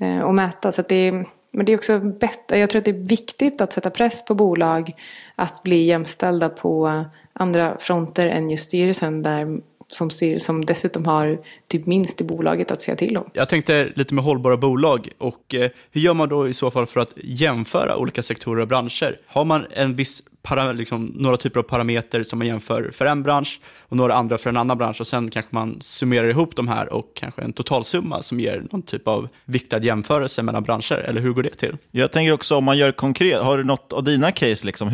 [0.00, 0.72] eh, och mäta.
[0.72, 2.58] Så det är, men det är också bättre.
[2.58, 4.92] Jag tror att det är viktigt att sätta press på bolag
[5.34, 9.58] att bli jämställda på andra fronter än just styrelsen där
[9.94, 13.30] som, styr, som dessutom har typ minst i bolaget att säga till om.
[13.32, 16.86] Jag tänkte lite med hållbara bolag och eh, hur gör man då i så fall
[16.86, 19.18] för att jämföra olika sektorer och branscher?
[19.26, 23.22] Har man en viss para, liksom, några typer av parametrar som man jämför för en
[23.22, 26.68] bransch och några andra för en annan bransch och sen kanske man summerar ihop de
[26.68, 31.20] här och kanske en totalsumma som ger någon typ av viktad jämförelse mellan branscher, eller
[31.20, 31.76] hur går det till?
[31.90, 34.93] Jag tänker också om man gör konkret, har du något av dina case liksom,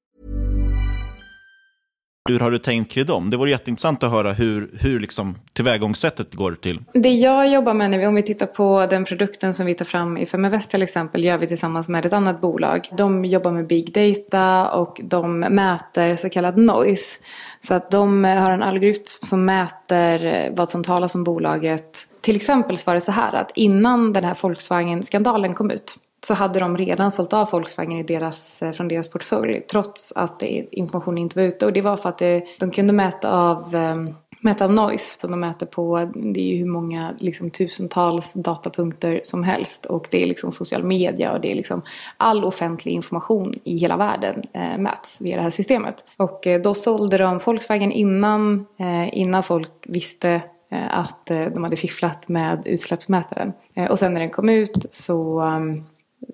[2.29, 3.29] Hur har du tänkt kring dem?
[3.29, 6.79] Det vore jätteintressant att höra hur, hur liksom tillvägagångssättet går till.
[6.93, 10.17] Det jag jobbar med, nu, om vi tittar på den produkten som vi tar fram
[10.17, 12.89] i Feminvest till exempel, gör vi tillsammans med ett annat bolag.
[12.97, 17.19] De jobbar med big data och de mäter så kallad noise.
[17.61, 22.07] Så att de har en algoritm som mäter vad som talas om bolaget.
[22.21, 25.95] Till exempel så var det så här att innan den här Volkswagen-skandalen kom ut
[26.27, 30.43] så hade de redan sålt av Volkswagen i deras, eh, från deras portfölj trots att
[30.71, 31.65] informationen inte var ute.
[31.65, 33.95] Och det var för att det, de kunde mäta av, eh,
[34.41, 35.19] mäta av noise.
[35.19, 39.85] Så de mäter på, det är ju hur många liksom, tusentals datapunkter som helst.
[39.85, 41.81] Och det är liksom social media och det är liksom
[42.17, 46.05] all offentlig information i hela världen eh, mäts via det här systemet.
[46.17, 50.31] Och eh, då sålde de Volkswagen innan, eh, innan folk visste
[50.71, 53.53] eh, att de hade fifflat med utsläppsmätaren.
[53.89, 55.83] Och sen när den kom ut så ehm,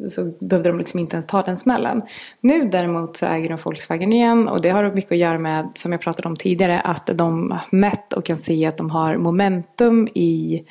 [0.08, 2.02] så behövde de liksom inte ens ta den smällen.
[2.42, 5.92] Nu däremot så äger de Volkswagen igen och det har mycket att göra med, som
[5.92, 10.64] jag pratade om tidigare, att de mätt och kan se att de har momentum i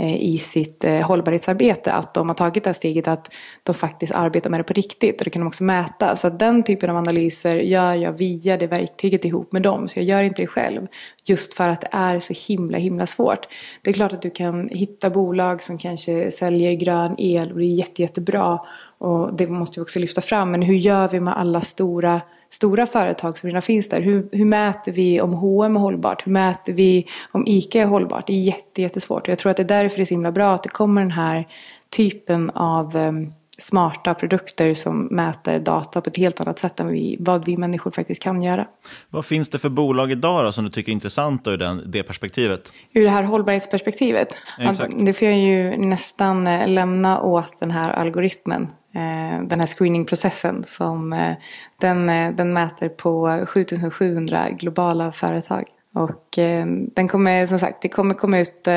[0.00, 1.92] Eh, i sitt eh, hållbarhetsarbete.
[1.92, 5.18] Att de har tagit det här steget att de faktiskt arbetar med det på riktigt.
[5.18, 6.16] Och det kan de också mäta.
[6.16, 9.88] Så att den typen av analyser gör jag via det verktyget ihop med dem.
[9.88, 10.86] Så jag gör inte det själv.
[11.24, 13.48] Just för att det är så himla himla svårt.
[13.82, 17.64] Det är klart att du kan hitta bolag som kanske säljer grön el och det
[17.64, 18.58] är jätte, jättebra.
[18.98, 20.50] Och det måste vi också lyfta fram.
[20.50, 24.00] Men hur gör vi med alla stora stora företag som redan finns där.
[24.00, 26.26] Hur, hur mäter vi om H&M är hållbart?
[26.26, 28.26] Hur mäter vi om ICA är hållbart?
[28.26, 29.22] Det är jätte, jättesvårt.
[29.22, 31.00] Och jag tror att det är därför det är så himla bra att det kommer
[31.00, 31.48] den här
[31.90, 37.16] typen av um, smarta produkter som mäter data på ett helt annat sätt än vi,
[37.20, 38.66] vad vi människor faktiskt kan göra.
[39.08, 42.02] Vad finns det för bolag idag då, som du tycker är intressant ur den, det
[42.02, 42.72] perspektivet?
[42.92, 44.28] Ur det här hållbarhetsperspektivet?
[44.58, 44.94] Exakt.
[44.98, 48.68] det får jag ju nästan eh, lämna åt den här algoritmen.
[48.94, 51.34] Eh, den här screeningprocessen som eh,
[51.80, 55.64] den, eh, den mäter på 7700 globala företag.
[55.94, 56.38] Och
[56.94, 58.68] den kommer som sagt, det kommer komma ut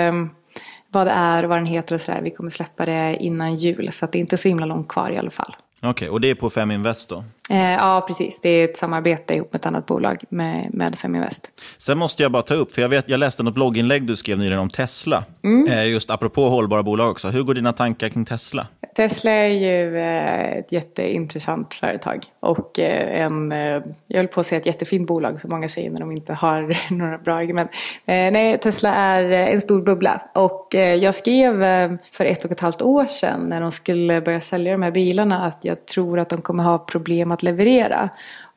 [0.88, 2.22] vad det är och vad den heter och sådär.
[2.24, 5.12] Vi kommer släppa det innan jul så att det är inte så himla långt kvar
[5.12, 5.56] i alla fall.
[5.78, 7.24] Okej, okay, och det är på Feminvest då?
[7.50, 8.42] Eh, ja, precis.
[8.42, 11.50] Det är ett samarbete ihop med ett annat bolag med, med Feminvest.
[11.78, 14.38] Sen måste jag bara ta upp, för jag, vet, jag läste något blogginlägg du skrev
[14.38, 15.24] nyligen om Tesla.
[15.44, 15.68] Mm.
[15.68, 17.30] Eh, just apropå hållbara bolag också.
[17.30, 18.68] Hur går dina tankar kring Tesla?
[18.96, 22.20] Tesla är ju eh, ett jätteintressant företag.
[22.40, 23.52] Och en,
[24.08, 26.78] jag höll på att säga ett jättefint bolag som många säger när de inte har
[26.94, 27.72] några bra argument.
[28.06, 30.22] Nej, Tesla är en stor bubbla.
[30.36, 30.68] Och
[31.00, 31.60] jag skrev
[32.12, 35.46] för ett och ett halvt år sedan när de skulle börja sälja de här bilarna
[35.46, 38.10] att jag tror att de kommer ha problem att leverera.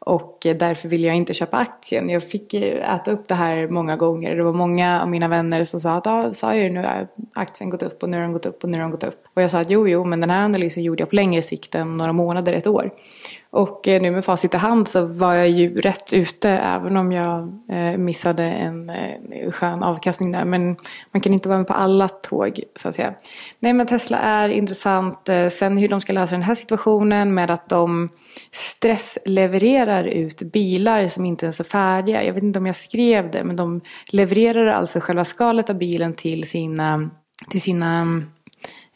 [0.07, 2.09] Och därför ville jag inte köpa aktien.
[2.09, 4.37] Jag fick äta upp det här många gånger.
[4.37, 7.71] Det var många av mina vänner som sa att ah, sa jag nu har aktien
[7.71, 9.25] gått upp och nu har den gått upp och nu har den gått upp.
[9.35, 11.75] Och jag sa att jo, jo, men den här analysen gjorde jag på längre sikt
[11.75, 12.91] än några månader, ett år.
[13.51, 17.13] Och eh, nu med facit i hand så var jag ju rätt ute även om
[17.13, 17.39] jag
[17.69, 20.45] eh, missade en eh, skön avkastning där.
[20.45, 20.77] Men
[21.11, 23.15] man kan inte vara med på alla tåg så att säga.
[23.59, 25.29] Nej men Tesla är intressant.
[25.51, 28.09] Sen hur de ska lösa den här situationen med att de
[28.51, 32.25] stresslevererar ut bilar som inte ens är färdiga.
[32.25, 36.15] Jag vet inte om jag skrev det men de levererar alltså själva skalet av bilen
[36.15, 37.11] till sina,
[37.51, 38.23] till sina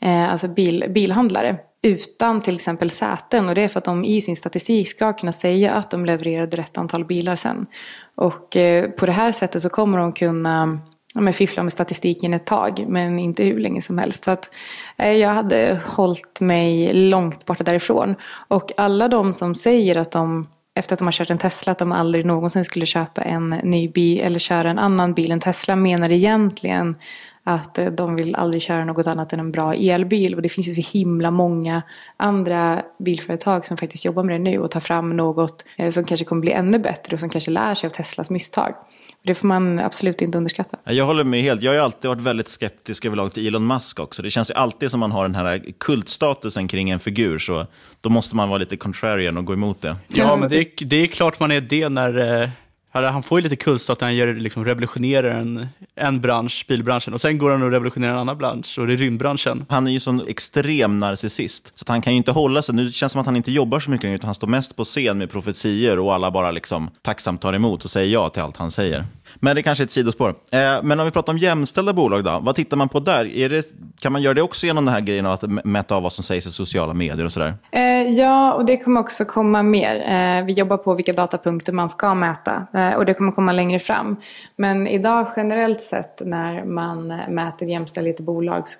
[0.00, 3.48] eh, alltså bil, bilhandlare utan till exempel säten.
[3.48, 6.56] Och det är för att de i sin statistik ska kunna säga att de levererade
[6.56, 7.66] rätt antal bilar sen.
[8.14, 10.80] Och eh, på det här sättet så kommer de kunna
[11.14, 14.24] ja, men fiffla med statistiken ett tag, men inte hur länge som helst.
[14.24, 14.50] Så att,
[14.96, 18.14] eh, jag hade hållit mig långt borta därifrån.
[18.48, 21.78] Och alla de som säger att de efter att de har kört en Tesla att
[21.78, 25.76] de aldrig någonsin skulle köpa en ny bil eller köra en annan bil än Tesla
[25.76, 26.96] menar egentligen
[27.44, 30.34] att eh, de vill aldrig köra något annat än en bra elbil.
[30.34, 31.82] Och det finns ju så himla många
[32.16, 36.26] andra bilföretag som faktiskt jobbar med det nu och tar fram något eh, som kanske
[36.26, 38.74] kommer bli ännu bättre och som kanske lär sig av Teslas misstag.
[39.22, 40.78] Det får man absolut inte underskatta.
[40.84, 41.62] Jag håller med helt.
[41.62, 44.22] Jag har alltid varit väldigt skeptisk överlag till Elon Musk också.
[44.22, 47.66] Det känns ju alltid som man har den här kultstatusen kring en figur, så
[48.00, 49.96] då måste man vara lite contrarian och gå emot det.
[50.08, 52.48] Ja, men det är, det är klart man är det när eh,
[52.92, 57.20] han får ju lite kulstat när han gör, liksom, revolutionerar en, en bransch, bilbranschen, och
[57.20, 59.66] sen går han och revolutionerar en annan bransch, och det är rymdbranschen.
[59.68, 62.74] Han är ju sån extrem narcissist, så han kan ju inte hålla sig.
[62.74, 64.84] Nu känns det som att han inte jobbar så mycket, utan han står mest på
[64.84, 68.56] scen med profetier och alla bara liksom tacksamt tar emot och säger ja till allt
[68.56, 69.04] han säger.
[69.40, 70.28] Men det är kanske är ett sidospår.
[70.28, 73.36] Eh, men om vi pratar om jämställda bolag då, vad tittar man på där?
[73.36, 73.66] Är det,
[74.00, 76.46] kan man göra det också genom den här grejen att mäta av vad som sägs
[76.46, 77.54] i sociala medier och sådär?
[77.72, 79.96] Eh, ja, och det kommer också komma mer.
[79.96, 82.66] Eh, vi jobbar på vilka datapunkter man ska mäta
[82.96, 84.16] och det kommer komma längre fram.
[84.56, 88.78] Men idag generellt sett när man mäter jämställdhet i bolag så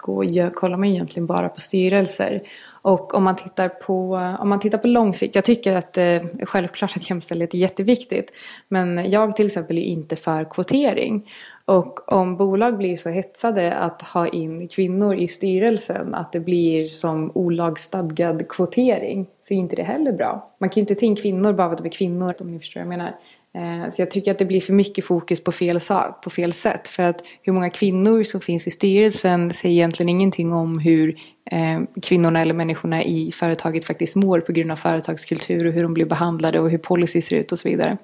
[0.55, 2.43] kollar man egentligen bara på styrelser.
[2.83, 6.21] Och om man tittar på, om man tittar på lång sikt, jag tycker att eh,
[6.43, 8.31] självklart att jämställdhet är jätteviktigt.
[8.69, 11.31] Men jag till exempel är inte för kvotering.
[11.65, 16.89] Och om bolag blir så hetsade att ha in kvinnor i styrelsen att det blir
[16.89, 20.51] som olagstadgad kvotering så är inte det heller bra.
[20.59, 22.59] Man kan ju inte ta in kvinnor bara för att de är kvinnor om ni
[22.59, 23.15] förstår vad jag menar.
[23.55, 26.53] Eh, så jag tycker att det blir för mycket fokus på fel sak, på fel
[26.53, 26.89] sätt.
[26.89, 31.19] För att hur många kvinnor som finns i styrelsen säger egentligen ingenting om hur
[31.51, 35.95] eh, kvinnorna eller människorna i företaget faktiskt mår på grund av företagskultur och hur de
[35.95, 37.97] blir behandlade och hur policy ser ut och så vidare.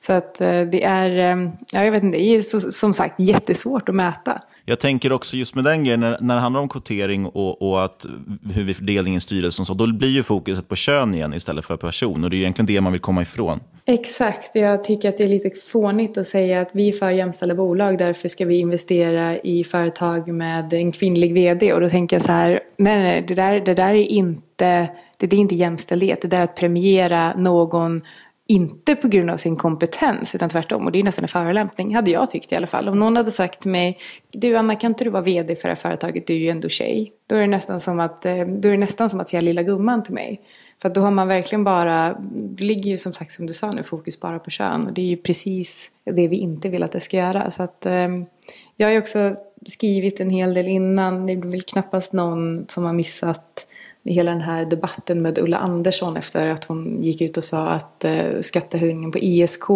[0.00, 1.10] Så att eh, det är,
[1.72, 4.42] ja, jag vet inte, det är som sagt jättesvårt att mäta.
[4.68, 7.84] Jag tänker också just med den grejen, när, när det handlar om kvotering och, och
[7.84, 8.06] att,
[8.54, 11.76] hur vi fördelningen i styrelsen, så, då blir ju fokuset på kön igen istället för
[11.76, 12.24] person.
[12.24, 13.60] Och det är egentligen det man vill komma ifrån.
[13.84, 17.54] Exakt, jag tycker att det är lite fånigt att säga att vi är för jämställda
[17.54, 21.72] bolag, därför ska vi investera i företag med en kvinnlig vd.
[21.72, 25.32] Och då tänker jag så här, nej, nej, det där, det där är inte det
[25.32, 28.02] är inte jämställdhet, det är att premiera någon
[28.50, 30.86] inte på grund av sin kompetens utan tvärtom.
[30.86, 32.88] Och det är nästan en förolämpning, hade jag tyckt i alla fall.
[32.88, 33.98] Om någon hade sagt till mig,
[34.32, 36.68] du Anna kan inte du vara vd för det här företaget, du är ju ändå
[36.68, 37.12] tjej.
[37.26, 39.62] Då är det nästan som att, eh, då är det nästan som att säga lilla
[39.62, 40.40] gumman till mig.
[40.82, 43.82] För då har man verkligen bara, det ligger ju som sagt som du sa nu,
[43.82, 44.86] fokus bara på kön.
[44.86, 47.50] Och det är ju precis det vi inte vill att det ska göra.
[47.50, 48.08] Så att, eh,
[48.76, 49.32] jag har ju också
[49.66, 53.47] skrivit en hel del innan, det är väl knappast någon som har missat
[54.08, 58.04] hela den här debatten med Ulla Andersson efter att hon gick ut och sa att
[58.04, 59.68] eh, skattehöjningen på ISK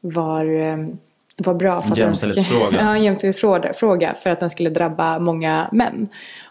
[0.00, 0.76] var, eh,
[1.36, 1.80] var bra.
[1.80, 2.76] För jämställdhetsfråga.
[2.80, 6.08] ja, jämställdhetsfråga för att den skulle drabba många män.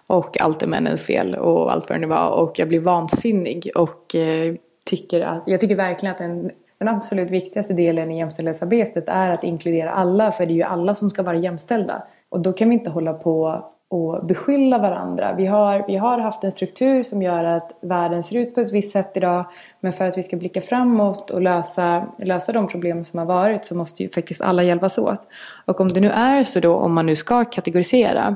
[0.08, 2.30] Och allt är männens fel och allt vad det nu var.
[2.30, 4.56] Och jag blir vansinnig och eh,
[4.86, 9.44] tycker att, jag tycker verkligen att den, den absolut viktigaste delen i jämställdhetsarbetet är att
[9.44, 10.32] inkludera alla.
[10.32, 12.04] För det är ju alla som ska vara jämställda.
[12.30, 15.34] Och då kan vi inte hålla på och beskylla varandra.
[15.38, 18.72] Vi har, vi har haft en struktur som gör att världen ser ut på ett
[18.72, 19.46] visst sätt idag.
[19.80, 23.66] Men för att vi ska blicka framåt och lösa, lösa de problem som har varit
[23.66, 25.28] så måste ju faktiskt alla hjälpas åt.
[25.66, 28.36] Och om det nu är så då, om man nu ska kategorisera,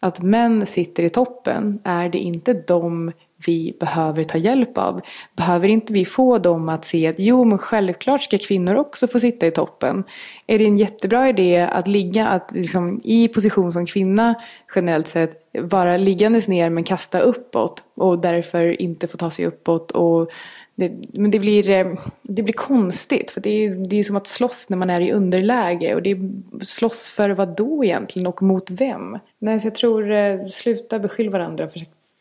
[0.00, 3.12] att män sitter i toppen, är det inte de
[3.46, 5.00] vi behöver ta hjälp av?
[5.36, 9.20] Behöver inte vi få dem att se att jo men självklart ska kvinnor också få
[9.20, 10.04] sitta i toppen?
[10.46, 14.34] Är det en jättebra idé att ligga att liksom, i position som kvinna
[14.74, 19.90] generellt sett vara liggandes ner men kasta uppåt och därför inte få ta sig uppåt
[19.90, 20.30] och
[20.78, 21.86] det, men det blir, eh,
[22.22, 25.12] det blir konstigt för det är, det är som att slåss när man är i
[25.12, 26.30] underläge och det är
[26.64, 29.18] slåss för vad då egentligen och mot vem?
[29.38, 31.72] Nej, så jag tror eh, sluta beskylla varandra och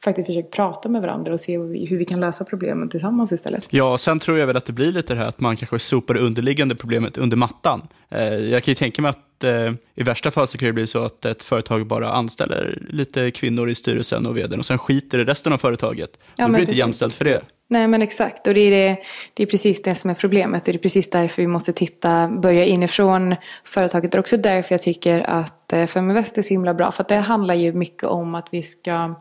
[0.03, 3.67] faktiskt försöka prata med varandra och se hur vi kan lösa problemen tillsammans istället.
[3.69, 6.13] Ja, sen tror jag väl att det blir lite det här att man kanske sopar
[6.13, 7.87] det underliggande problemet under mattan.
[8.09, 10.87] Eh, jag kan ju tänka mig att eh, i värsta fall så kan det bli
[10.87, 15.19] så att ett företag bara anställer lite kvinnor i styrelsen och vdn och sen skiter
[15.19, 16.09] i resten av företaget.
[16.13, 16.79] Ja, det men blir inte precis.
[16.79, 17.41] jämställt för det.
[17.69, 18.97] Nej men exakt och det är, det,
[19.33, 20.65] det är precis det som är problemet.
[20.65, 24.11] Det är precis därför vi måste titta, börja inifrån företaget.
[24.11, 26.91] Det är också därför jag tycker att eh, Feminvest är så himla bra.
[26.91, 29.15] För att det handlar ju mycket om att vi ska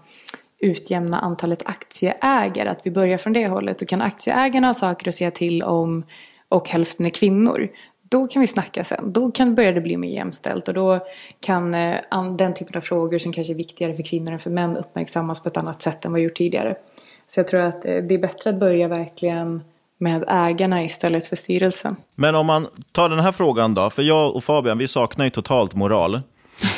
[0.58, 2.68] utjämna antalet aktieägare.
[2.68, 3.82] Att vi börjar från det hållet.
[3.82, 6.04] Och kan aktieägarna ha saker att säga till om
[6.48, 7.68] och hälften är kvinnor.
[8.10, 9.12] Då kan vi snacka sen.
[9.12, 10.68] Då kan börja det bli mer jämställt.
[10.68, 11.06] Och då
[11.40, 14.76] kan eh, den typen av frågor som kanske är viktigare för kvinnor än för män
[14.76, 16.76] uppmärksammas på ett annat sätt än vad gjort tidigare.
[17.26, 19.62] Så jag tror att eh, det är bättre att börja verkligen
[19.98, 21.96] med ägarna istället för styrelsen.
[22.14, 25.30] Men om man tar den här frågan då, för jag och Fabian, vi saknar ju
[25.30, 26.20] totalt moral.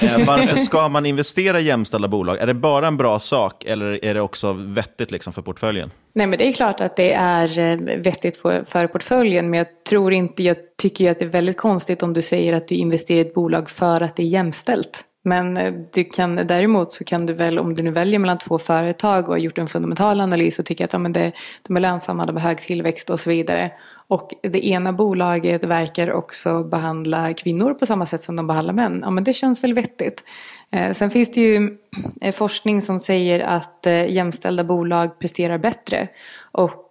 [0.03, 2.39] Eh, varför ska man investera i jämställda bolag?
[2.39, 5.91] Är det bara en bra sak eller är det också vettigt liksom för portföljen?
[6.13, 9.85] Nej men det är klart att det är eh, vettigt för, för portföljen men jag
[9.89, 12.75] tror inte, jag tycker ju att det är väldigt konstigt om du säger att du
[12.75, 15.05] investerar i ett bolag för att det är jämställt.
[15.25, 18.59] Men eh, du kan, däremot så kan du väl, om du nu väljer mellan två
[18.59, 21.33] företag och har gjort en fundamental analys och tycker att ja, men det,
[21.67, 23.73] de är lönsamma, de har hög tillväxt och så vidare.
[24.09, 29.01] Och det ena bolaget verkar också behandla kvinnor på samma sätt som de behandlar män.
[29.05, 30.25] Ja men det känns väl vettigt.
[30.71, 31.79] Eh, Sen finns det ju
[32.21, 36.09] eh, forskning som säger att eh, jämställda bolag presterar bättre.
[36.53, 36.89] Och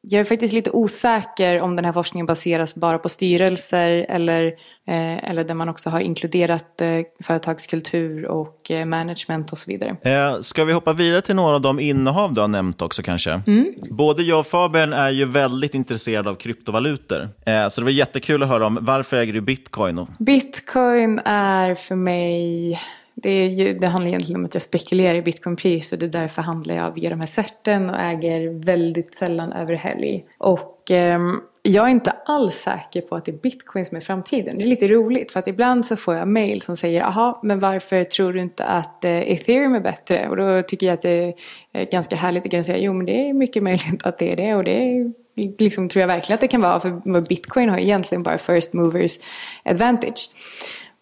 [0.00, 4.52] jag är faktiskt lite osäker om den här forskningen baseras bara på styrelser eller,
[4.86, 6.82] eller där man också har inkluderat
[7.20, 10.42] företagskultur och management och så vidare.
[10.42, 13.40] Ska vi hoppa vidare till några av de innehav du har nämnt också kanske?
[13.46, 13.74] Mm.
[13.90, 17.28] Både jag och Fabian är ju väldigt intresserade av kryptovalutor.
[17.70, 20.06] Så det var jättekul att höra om varför äger du bitcoin?
[20.18, 22.78] Bitcoin är för mig,
[23.14, 26.20] det, är ju, det handlar egentligen om att jag spekulerar i bitcoinpris och det är
[26.20, 30.24] därför handlar jag via de här certen och äger väldigt sällan över helg.
[30.38, 31.20] Och eh,
[31.62, 34.56] jag är inte alls säker på att det är bitcoin som är framtiden.
[34.56, 37.60] Det är lite roligt för att ibland så får jag mail som säger jaha men
[37.60, 40.28] varför tror du inte att eh, ethereum är bättre?
[40.28, 41.34] Och då tycker jag att det
[41.72, 44.36] är ganska härligt att kunna säga jo men det är mycket möjligt att det är
[44.36, 45.12] det och det är
[45.58, 49.18] liksom, tror jag verkligen att det kan vara för bitcoin har egentligen bara first movers
[49.64, 50.30] advantage.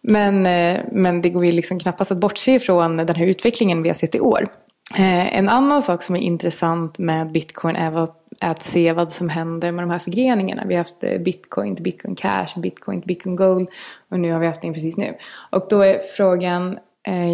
[0.02, 3.88] Men, eh, men det går ju liksom knappast att bortse ifrån den här utvecklingen vi
[3.88, 4.46] har sett i år.
[4.94, 8.08] Eh, en annan sak som är intressant med bitcoin är
[8.42, 10.64] är att se vad som händer med de här förgreningarna.
[10.66, 13.68] Vi har haft eh, bitcoin till bitcoin cash, bitcoin till bitcoin gold
[14.10, 15.14] och nu har vi haft det precis nu.
[15.50, 16.78] Och då är frågan,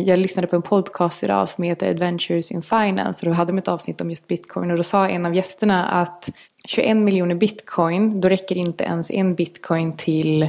[0.04, 3.58] jag lyssnade på en podcast idag som heter Adventures in Finance och då hade de
[3.58, 6.30] ett avsnitt om just bitcoin och då sa en av gästerna att
[6.64, 10.48] 21 miljoner bitcoin, då räcker inte ens en bitcoin till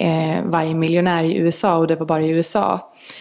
[0.00, 2.74] eh, varje miljonär i USA och det var bara i USA.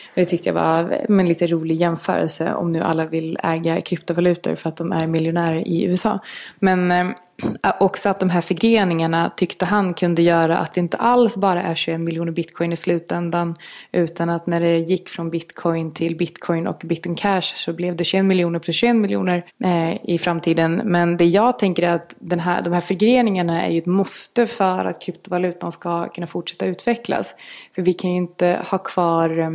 [0.06, 4.56] Och det tyckte jag var en lite rolig jämförelse om nu alla vill äga kryptovalutor
[4.56, 6.20] för att de är miljonärer i USA.
[6.60, 7.08] Men eh,
[7.44, 11.64] Äh, också att de här förgreningarna tyckte han kunde göra att det inte alls bara
[11.64, 13.56] är 21 miljoner bitcoin i slutändan
[13.92, 18.04] utan att när det gick från bitcoin till bitcoin och bitcoin cash så blev det
[18.04, 20.82] 21 miljoner plus 21 miljoner eh, i framtiden.
[20.86, 24.48] Men det jag tänker är att den här, de här förgreningarna är ju ett måste
[24.48, 27.36] för att kryptovalutan ska kunna fortsätta utvecklas.
[27.76, 29.48] För vi kan ju inte ha kvar eh,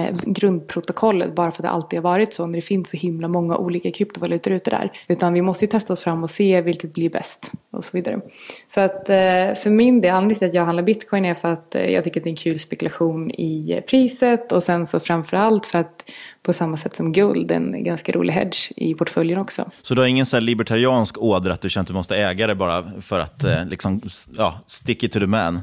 [0.00, 3.28] eh grundprotokollet bara för att det alltid har varit så när det finns så himla
[3.28, 4.92] många olika kryptovalutor ute där.
[5.08, 7.25] Utan vi måste ju testa oss fram och se vilket blir bäst
[7.70, 8.20] och så vidare.
[8.68, 11.74] Så att eh, för min del, anledningen till att jag handlar bitcoin är för att
[11.74, 15.66] eh, jag tycker att det är en kul spekulation i priset och sen så framförallt
[15.66, 16.10] för att
[16.46, 19.70] på samma sätt som guld, en ganska rolig hedge i portföljen också.
[19.82, 22.54] Så du har ingen så libertariansk ådra att du känner att du måste äga det
[22.54, 24.00] bara för att eh, liksom,
[24.36, 25.54] ja, stick it to the man?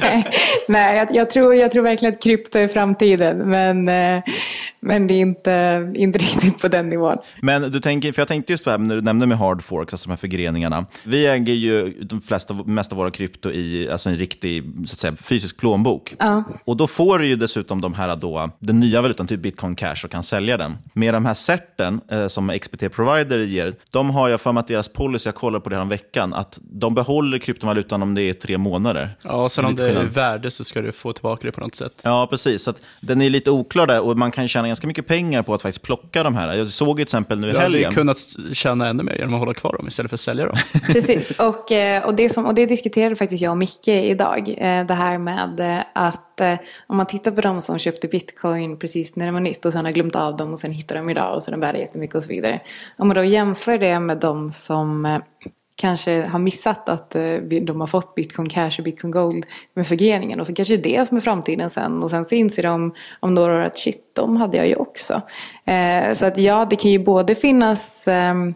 [0.00, 0.30] nej,
[0.68, 3.38] nej jag, jag, tror, jag tror verkligen att krypto är framtiden.
[3.38, 4.22] Men, eh,
[4.80, 7.16] men det är inte, inte riktigt på den nivån.
[7.40, 9.62] Men du tänker, för jag tänkte just på det här när du nämnde med hard
[9.62, 10.86] forks, alltså de här förgreningarna.
[11.04, 14.98] Vi äger ju de flesta, mest av våra krypto i alltså en riktig så att
[14.98, 16.14] säga, fysisk plånbok.
[16.18, 16.44] Ja.
[16.64, 19.96] Och då får du ju dessutom de här då, den nya valutan, typ bitcoin cash,
[20.04, 20.78] och kan sälja den.
[20.92, 24.68] Med de här certen eh, som XBT Provider ger, de har jag för mig att
[24.68, 28.22] deras policy, jag kollade på det här om veckan, att de behåller kryptovalutan om det
[28.22, 29.10] är tre månader.
[29.22, 30.06] Ja, och sen om det är skillnad.
[30.14, 31.92] värde så ska du få tillbaka det på något sätt.
[32.02, 32.62] Ja, precis.
[32.62, 35.54] Så att den är lite oklar där och man kan tjäna ganska mycket pengar på
[35.54, 36.56] att faktiskt plocka de här.
[36.56, 37.92] Jag såg ju till exempel nu i Du hade ju helgen.
[37.94, 38.18] kunnat
[38.52, 40.56] tjäna ännu mer genom att hålla kvar dem istället för att sälja dem.
[40.92, 44.48] Precis, och, eh, och, det som, och det diskuterade faktiskt jag och Micke idag.
[44.58, 45.82] Eh, Det här med eh,
[46.34, 49.64] att eh, om man tittar på de som köpte bitcoin precis när det var nytt
[49.64, 51.78] och sen har glömt av dem och sen hittar de idag och så bär de
[51.78, 52.60] jättemycket och så vidare.
[52.96, 55.18] Om man då jämför det med de som eh,
[55.76, 60.40] kanske har missat att eh, de har fått bitcoin cash och bitcoin gold med förgreningen
[60.40, 62.94] och så kanske det är det som är framtiden sen och sen så inser de
[63.20, 65.22] om några år att shit, de hade jag ju också.
[65.64, 68.54] Eh, Så att ja, det kan ju både finnas ehm,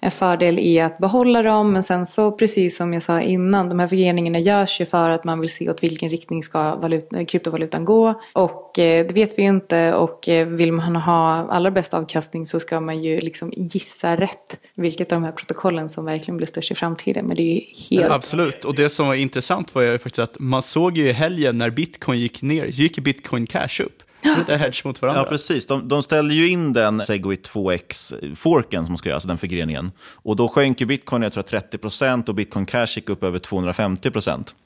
[0.00, 1.72] en fördel i att behålla dem.
[1.72, 5.24] Men sen så precis som jag sa innan, de här förgreningarna görs ju för att
[5.24, 8.20] man vill se åt vilken riktning ska valuta, kryptovalutan gå.
[8.32, 12.46] Och eh, det vet vi ju inte och eh, vill man ha allra bäst avkastning
[12.46, 16.46] så ska man ju liksom gissa rätt vilket av de här protokollen som verkligen blir
[16.46, 17.26] störst i framtiden.
[17.26, 17.60] Men det är ju
[17.90, 18.12] helt...
[18.12, 21.58] Absolut, och det som var intressant var ju faktiskt att man såg ju i helgen
[21.58, 24.02] när bitcoin gick ner, så gick bitcoin cash upp.
[24.22, 25.22] Lite hedge mot varandra.
[25.22, 25.66] Ja, precis.
[25.66, 29.92] De, de ställde ju in den Segwit 2X-forken som ska göras, den förgreningen.
[30.14, 34.10] Och då sjönk ju bitcoin jag tror 30% och bitcoin cash gick upp över 250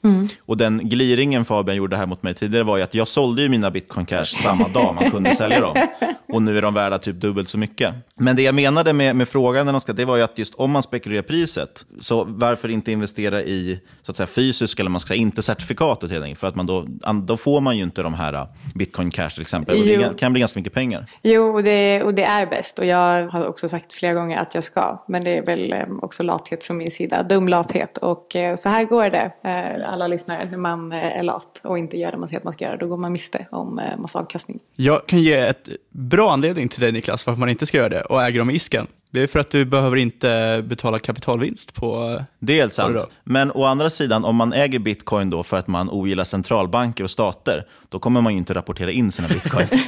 [0.03, 0.27] Mm.
[0.45, 3.49] Och den gliringen Fabian gjorde här mot mig tidigare var ju att jag sålde ju
[3.49, 5.87] mina bitcoin cash samma dag man kunde sälja dem.
[6.33, 7.95] Och nu är de värda typ dubbelt så mycket.
[8.15, 10.55] Men det jag menade med, med frågan, när de ska, det var ju att just
[10.55, 15.01] om man spekulerar priset, så varför inte investera i så att säga, fysisk, eller man
[15.01, 16.39] ska säga, inte certifikatet helt enkelt.
[16.39, 16.87] För att man då,
[17.23, 18.43] då får man ju inte de här uh,
[18.75, 19.79] bitcoin cash till exempel.
[19.79, 21.05] Och det kan bli ganska mycket pengar.
[21.21, 22.79] Jo, och det, och det är bäst.
[22.79, 25.03] Och jag har också sagt flera gånger att jag ska.
[25.07, 27.23] Men det är väl eh, också lathet från min sida.
[27.23, 27.97] Dum lathet.
[27.97, 31.77] Och eh, så här går det, eh, alla lyssnare, när man eh, är lat och
[31.77, 32.77] inte gör det man säger att man ska göra.
[32.77, 34.59] Då går man miste om massa avkastning.
[34.75, 38.01] Jag kan ge ett bra anledning till dig Niklas, varför man inte ska göra det
[38.01, 38.87] och äga dem i isken.
[39.13, 42.19] Det är för att du behöver inte betala kapitalvinst på...
[42.39, 42.97] Det är helt sant.
[43.23, 47.09] Men å andra sidan, om man äger bitcoin då för att man ogillar centralbanker och
[47.11, 49.67] stater, då kommer man ju inte rapportera in sina bitcoin.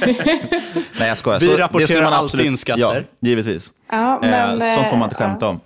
[0.98, 1.40] Nej, jag skojar.
[1.40, 2.80] Vi Så det rapporterar man alltid absolut- in skatter.
[3.20, 3.72] Ja, givetvis.
[3.90, 5.60] Ja, men, eh, sånt får man inte eh, skämta om.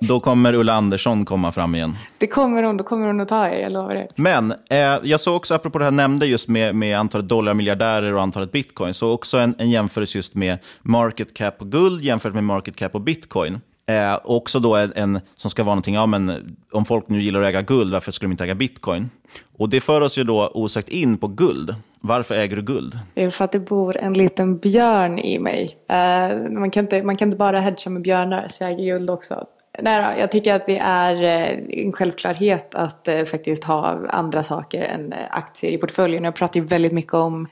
[0.00, 1.96] Då kommer Ulla Andersson komma fram igen.
[2.18, 4.08] Det kommer hon, då kommer hon att ta er, jag lovar er.
[4.14, 8.22] Men eh, jag såg också, apropå det här nämnde just med, med antalet dollarmiljardärer och
[8.22, 12.44] antalet bitcoin, så också en, en jämförelse just med market cap på guld jämfört med
[12.44, 13.60] market cap på bitcoin.
[13.88, 17.40] Eh, också då en, en som ska vara någonting, ja men om folk nu gillar
[17.40, 19.10] att äga guld, varför skulle de inte äga bitcoin?
[19.58, 21.74] Och det för oss ju då osökt in på guld.
[22.00, 22.98] Varför äger du guld?
[23.14, 25.76] Det är för att det bor en liten björn i mig.
[25.88, 29.10] Eh, man, kan inte, man kan inte bara hedga med björnar, så jag äger guld
[29.10, 29.46] också.
[29.82, 34.42] Nej då, jag tycker att det är eh, en självklarhet att eh, faktiskt ha andra
[34.42, 36.24] saker än eh, aktier i portföljen.
[36.24, 37.48] Jag pratar ju väldigt mycket om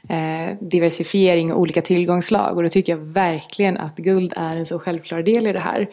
[0.60, 5.22] diversifiering och olika tillgångslag och då tycker jag verkligen att guld är en så självklar
[5.22, 5.88] del i det här.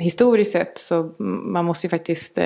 [0.00, 2.38] Historiskt sett så man måste ju faktiskt,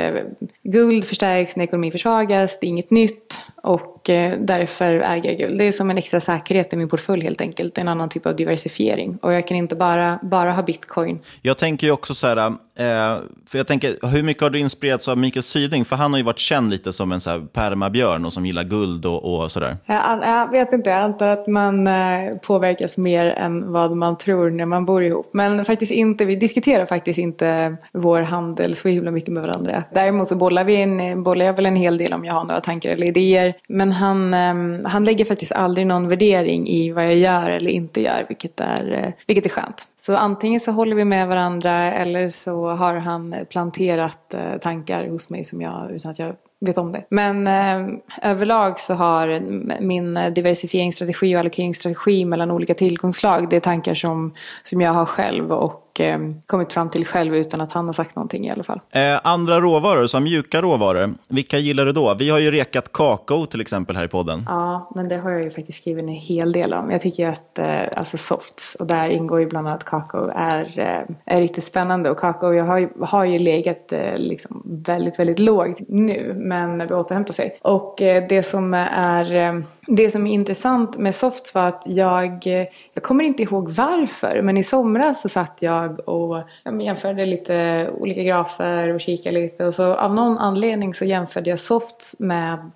[0.63, 3.98] guld förstärks när ekonomin försvagas, det är inget nytt och
[4.39, 5.59] därför äger jag guld.
[5.59, 8.37] Det är som en extra säkerhet i min portfölj helt enkelt, en annan typ av
[8.37, 9.19] diversifiering.
[9.23, 11.19] Och jag kan inte bara, bara ha bitcoin.
[11.43, 15.09] Jag tänker ju också så här, eh, för jag tänker, hur mycket har du inspirerats
[15.09, 15.85] av Mikael Syding?
[15.85, 18.65] För han har ju varit känd lite som en så här permabjörn och som gillar
[18.65, 19.77] guld och, och sådär.
[19.87, 24.51] Jag, jag vet inte, jag antar att man eh, påverkas mer än vad man tror
[24.51, 25.31] när man bor ihop.
[25.33, 29.85] Men faktiskt inte, vi diskuterar faktiskt inte vår handel så himla mycket med varandra.
[29.95, 32.61] Däremot så bollar, vi en, bollar jag väl en hel del om jag har några
[32.61, 33.55] tankar eller idéer.
[33.69, 38.01] Men han, ehm, han lägger faktiskt aldrig någon värdering i vad jag gör eller inte
[38.01, 39.87] gör, vilket är, eh, vilket är skönt.
[39.97, 45.31] Så antingen så håller vi med varandra eller så har han planterat eh, tankar hos
[45.31, 47.05] mig som jag, utan att jag vet om det.
[47.09, 49.41] Men eh, överlag så har
[49.81, 54.35] min diversifieringsstrategi och allokeringsstrategi mellan olika tillgångsslag, det är tankar som,
[54.65, 58.17] som jag har själv och eh, kommit fram till själv utan att han har sagt
[58.17, 58.81] någonting i alla fall.
[58.91, 62.15] Eh, andra råvaror, som mjuka råvaror, vilka gillar du då?
[62.15, 64.43] Vi har ju rekat kakao till exempel här i podden.
[64.47, 66.91] Ja, men det har jag ju faktiskt skrivit en hel del om.
[66.91, 71.35] Jag tycker att eh, alltså softs, och där ingår ju bland annat kakao, är, eh,
[71.37, 72.11] är riktigt spännande.
[72.11, 76.81] Och kakao jag har, ju, har ju legat eh, liksom väldigt, väldigt lågt nu, men
[76.93, 77.59] återhämtar sig.
[77.63, 82.47] Och eh, det som är det som är intressant med softs var att jag,
[82.95, 86.43] jag kommer inte ihåg varför, men i somras så satt jag och
[86.81, 89.65] jämförde lite olika grafer och kikade lite.
[89.65, 92.73] Och så av någon anledning så jämförde jag softs med,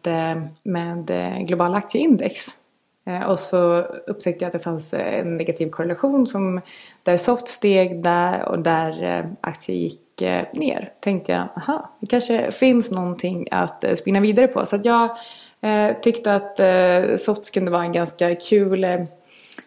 [0.62, 1.10] med
[1.46, 2.46] globala aktieindex.
[3.06, 6.60] Eh, och så upptäckte jag att det fanns en negativ korrelation som
[7.02, 10.88] där soft steg där och där eh, aktier gick eh, ner.
[11.00, 14.66] Tänkte jag, aha, det kanske finns någonting att spinna vidare på.
[14.66, 15.16] Så att jag
[15.62, 19.00] eh, tyckte att eh, softs kunde vara en ganska kul eh,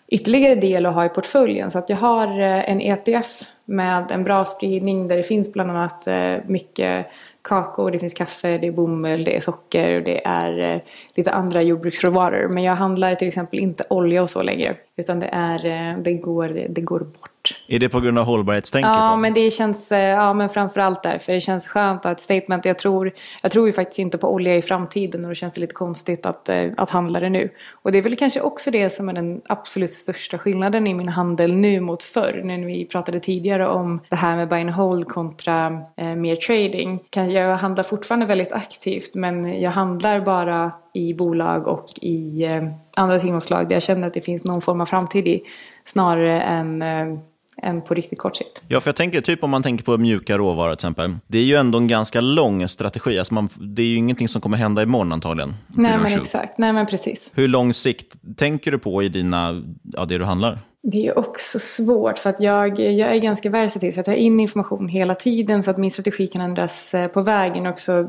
[0.08, 1.72] ytterligare del att ha i portföljen.
[1.72, 5.72] Så att jag har eh, en ETF med en bra spridning där det finns bland
[5.72, 7.06] annat eh, mycket
[7.42, 10.82] kakao, det finns kaffe, det är bomull, det är socker och det är eh,
[11.16, 12.48] lite andra jordbruksråvaror.
[12.48, 14.74] Men jag handlar till exempel inte olja och så längre.
[14.96, 17.35] Utan det, är, eh, det, går, det går bort.
[17.68, 18.92] Är det på grund av hållbarhetstänket?
[18.96, 19.16] Ja, då?
[19.16, 21.34] men det känns, eh, ja men framförallt därför.
[21.34, 22.66] Det känns skönt att ha ett statement.
[22.66, 25.62] Jag tror, jag tror ju faktiskt inte på olja i framtiden och då känns det
[25.62, 27.50] lite konstigt att, eh, att handla det nu.
[27.82, 31.10] Och det är väl kanske också det som är den absolut största skillnaden i min
[31.10, 32.42] handel nu mot förr.
[32.44, 37.00] När vi pratade tidigare om det här med buy and hold kontra eh, mer trading.
[37.12, 42.64] Jag handlar fortfarande väldigt aktivt men jag handlar bara i bolag och i eh,
[42.96, 45.44] andra tillgångslag där jag känner att det finns någon form av framtid i.
[45.84, 47.18] Snarare än eh,
[47.62, 48.62] än på riktigt kort sikt.
[48.68, 51.16] Ja, för jag tänker typ om man tänker på mjuka råvaror till exempel.
[51.28, 53.20] Det är ju ändå en ganska lång strategi.
[53.20, 55.54] Alltså man, det är ju ingenting som kommer hända imorgon antagligen.
[55.68, 56.58] Nej, men exakt.
[56.58, 57.32] Nej, men precis.
[57.34, 60.60] Hur lång sikt tänker du på i dina, ja, det du handlar?
[60.92, 64.40] Det är också svårt för att jag, jag är ganska versatil så jag tar in
[64.40, 67.68] information hela tiden så att min strategi kan ändras eh, på vägen.
[67.68, 68.08] Också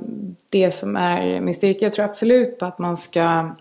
[0.52, 1.84] det som är min styrka.
[1.84, 3.54] Jag tror absolut på att man ska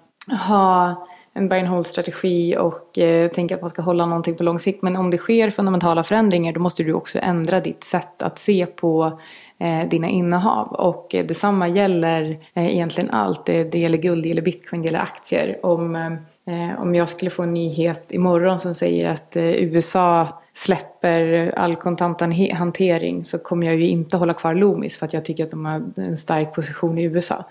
[0.48, 1.08] ha
[1.38, 4.60] en buy and hold strategi och eh, tänka att man ska hålla någonting på lång
[4.60, 4.82] sikt.
[4.82, 8.66] Men om det sker fundamentala förändringar då måste du också ändra ditt sätt att se
[8.66, 9.20] på
[9.60, 10.68] eh, dina innehav.
[10.68, 13.46] Och eh, detsamma gäller eh, egentligen allt.
[13.46, 15.66] Det, det gäller guld, det gäller bitcoin, det gäller aktier.
[15.66, 21.52] Om, eh, om jag skulle få en nyhet imorgon som säger att eh, USA släpper
[21.56, 25.52] all kontanthantering så kommer jag ju inte hålla kvar Loomis för att jag tycker att
[25.52, 27.46] de har en stark position i USA.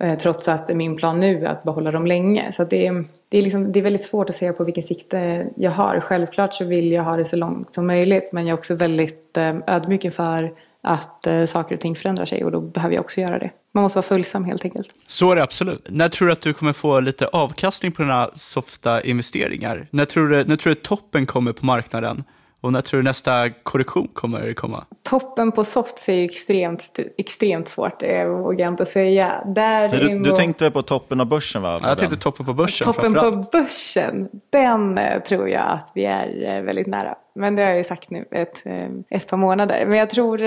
[0.00, 2.52] Eh, trots att min plan nu är att behålla dem länge.
[2.52, 5.46] Så det, är, det, är liksom, det är väldigt svårt att säga på vilken sikte
[5.56, 6.00] jag har.
[6.00, 9.36] Självklart så vill jag ha det så långt som möjligt men jag är också väldigt
[9.36, 13.20] eh, ödmjuk inför att eh, saker och ting förändrar sig och då behöver jag också
[13.20, 13.50] göra det.
[13.72, 14.94] Man måste vara följsam helt enkelt.
[15.06, 15.86] Så är det absolut.
[15.90, 19.86] När tror du att du kommer få lite avkastning på dina softa investeringar?
[19.90, 22.24] När tror du, när tror du toppen kommer på marknaden?
[22.60, 24.84] Och när tror du nästa korrektion kommer komma?
[25.02, 29.42] Toppen på soft är ju extremt, extremt svårt, det vågar jag inte säga.
[29.46, 31.78] Där du, du tänkte på toppen av börsen va?
[31.82, 36.04] Ja, jag tänkte toppen på börsen Toppen på börsen, den eh, tror jag att vi
[36.04, 37.14] är eh, väldigt nära.
[37.34, 39.86] Men det har jag ju sagt nu ett, eh, ett par månader.
[39.86, 40.40] Men jag tror,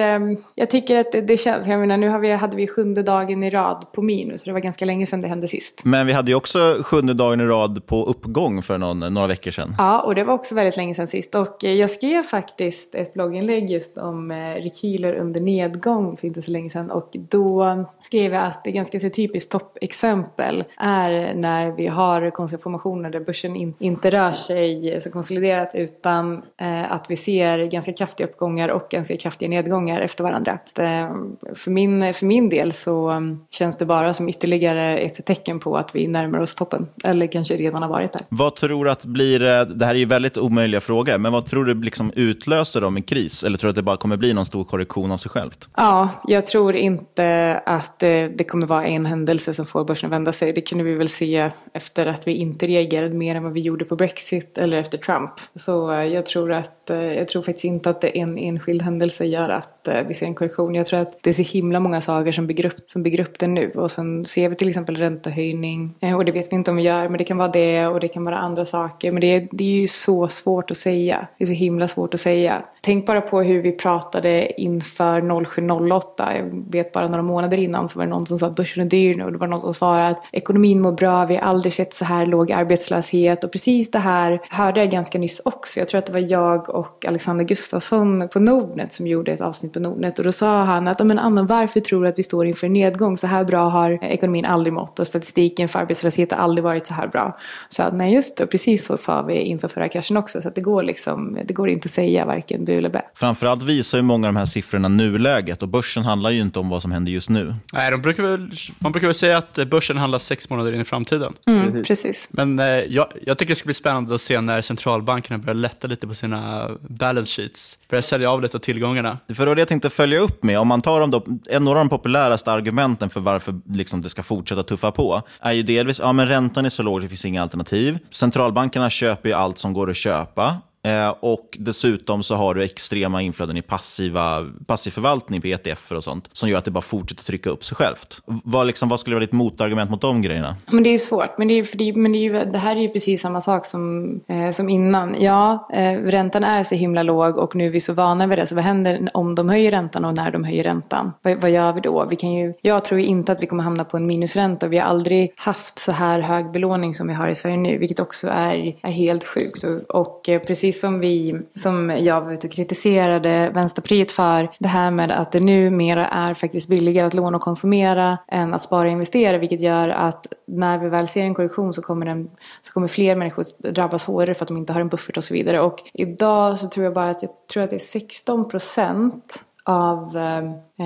[0.56, 3.44] jag tycker att det, det känns, jag menar nu har vi, hade vi sjunde dagen
[3.44, 4.42] i rad på minus.
[4.42, 5.82] Så det var ganska länge sedan det hände sist.
[5.86, 9.52] Men vi hade ju också sjunde dagen i rad på uppgång för någon, några veckor
[9.52, 9.76] sedan.
[9.78, 11.36] Ja, och det var också väldigt länge sedan sist.
[11.36, 16.70] Och jag skrev faktiskt ett blogginlägg just om rekyler under nedgång för inte så länge
[16.70, 16.92] sedan.
[16.92, 23.10] Och då skrev jag att det ganska typiskt toppexempel är när vi har konstiga formationer
[23.10, 28.28] där börsen in, inte rör sig så konsoliderat utan eh, att vi ser ganska kraftiga
[28.28, 30.52] uppgångar och ganska kraftiga nedgångar efter varandra.
[30.52, 31.16] Att, eh,
[31.56, 35.78] för, min, för min del så um, känns det bara som ytterligare ett tecken på
[35.78, 36.88] att vi närmar oss toppen.
[37.04, 38.22] Eller kanske redan har varit där.
[38.30, 41.66] Vad tror du att blir, det här är ju väldigt omöjliga frågor, men vad tror
[41.66, 43.44] du liksom utlöser dem i kris?
[43.44, 45.70] Eller tror du att det bara kommer bli någon stor korrektion av sig självt?
[45.76, 50.54] Ja, jag tror inte att det, kommer vara en händelse som får börsen vända sig.
[50.54, 53.86] Det kunde vi väl se efter att vi inte reagerade mer än vad vi gjorde
[53.86, 55.32] på Brexit eller efter Trump.
[55.56, 58.38] Så eh, jag tror, att, att eh, jag tror faktiskt inte att det är en
[58.38, 60.76] enskild händelse gör att eh, vi ser en korrektion.
[60.76, 63.40] Jag tror att det är så himla många saker som bygger upp, som bygger upp
[63.40, 63.72] det nu.
[63.72, 65.96] Och sen ser vi till exempel räntehöjning.
[66.02, 68.00] Eh, och det vet vi inte om vi gör, men det kan vara det och
[68.00, 69.12] det kan vara andra saker.
[69.12, 71.28] Men det är, det är ju så svårt att säga.
[71.38, 72.64] Det är så himla svårt att säga.
[72.86, 76.38] Tänk bara på hur vi pratade inför 0708.
[76.38, 78.90] Jag vet bara några månader innan så var det någon som sa att börsen är
[78.90, 79.24] dyr nu.
[79.24, 82.06] Och det var någon som svarade att ekonomin mår bra, vi har aldrig sett så
[82.06, 83.44] här låg arbetslöshet.
[83.44, 85.80] Och precis det här hörde jag ganska nyss också.
[85.80, 89.74] Jag tror att det var jag och Alexander Gustafsson på Nordnet som gjorde ett avsnitt
[89.74, 90.20] på Nordnet.
[90.20, 92.74] Och då sa han att, men Anna varför tror du att vi står inför en
[92.74, 93.18] nedgång?
[93.18, 96.94] Så här bra har ekonomin aldrig mått och statistiken för arbetslöshet har aldrig varit så
[96.94, 97.38] här bra.
[97.70, 100.42] Så att, nej just det, precis så sa vi inför förra kraschen också.
[100.42, 103.02] Så att det går liksom, det går inte att säga varken bä.
[103.16, 106.70] Framförallt visar ju många av de här siffrorna nuläget och börsen handlar ju inte om
[106.70, 107.56] vad som händer just nu.
[107.74, 110.86] Nej, de brukar väl, man brukar väl säga att börsen handlar sex månader in i
[110.86, 111.34] framtiden.
[111.48, 112.28] Mm, precis.
[112.32, 115.88] Men eh, jag, jag tycker det ska bli spännande att se när centralbankerna börjar lätta
[115.88, 117.80] lite på sina balance sheets.
[117.90, 119.18] Börjar sälja av lite av tillgångarna.
[119.28, 120.60] För det var det jag tänkte följa upp med.
[120.60, 124.24] Om man tar dem då, en av de populäraste argumenten för varför liksom det ska
[124.24, 127.42] fortsätta tuffa på är ju delvis ja, men räntan är så låg, det finns inga
[127.42, 127.98] alternativ.
[128.10, 130.58] Centralbankerna köper ju allt som går att köpa.
[130.84, 136.04] Eh, och dessutom så har du extrema inflöden i passiva, passiv förvaltning på ETF och
[136.04, 138.22] sånt som gör att det bara fortsätter trycka upp sig självt.
[138.26, 140.56] Vad, liksom, vad skulle vara ditt motargument mot de grejerna?
[140.72, 141.38] Men det är ju svårt.
[141.38, 143.42] Men det, är, för det, men det, är ju, det här är ju precis samma
[143.42, 145.16] sak som, eh, som innan.
[145.20, 148.48] Ja, eh, räntan är så himla låg och nu är vi så vana vid det.
[148.48, 151.12] Så vad händer om de höjer räntan och när de höjer räntan?
[151.22, 152.06] Vad, vad gör vi då?
[152.10, 154.68] Vi kan ju, jag tror inte att vi kommer hamna på en minusränta.
[154.68, 158.00] Vi har aldrig haft så här hög belåning som vi har i Sverige nu, vilket
[158.00, 159.64] också är, är helt sjukt.
[159.64, 164.68] Och, och eh, precis som vi, som jag var ute och kritiserade Vänsterpartiet för, det
[164.68, 168.82] här med att det numera är faktiskt billigare att låna och konsumera än att spara
[168.82, 172.30] och investera, vilket gör att när vi väl ser en korrektion så kommer, den,
[172.62, 175.34] så kommer fler människor drabbas hårdare för att de inte har en buffert och så
[175.34, 175.62] vidare.
[175.62, 180.18] Och idag så tror jag bara att jag tror att det är 16 procent av,
[180.18, 180.38] eh,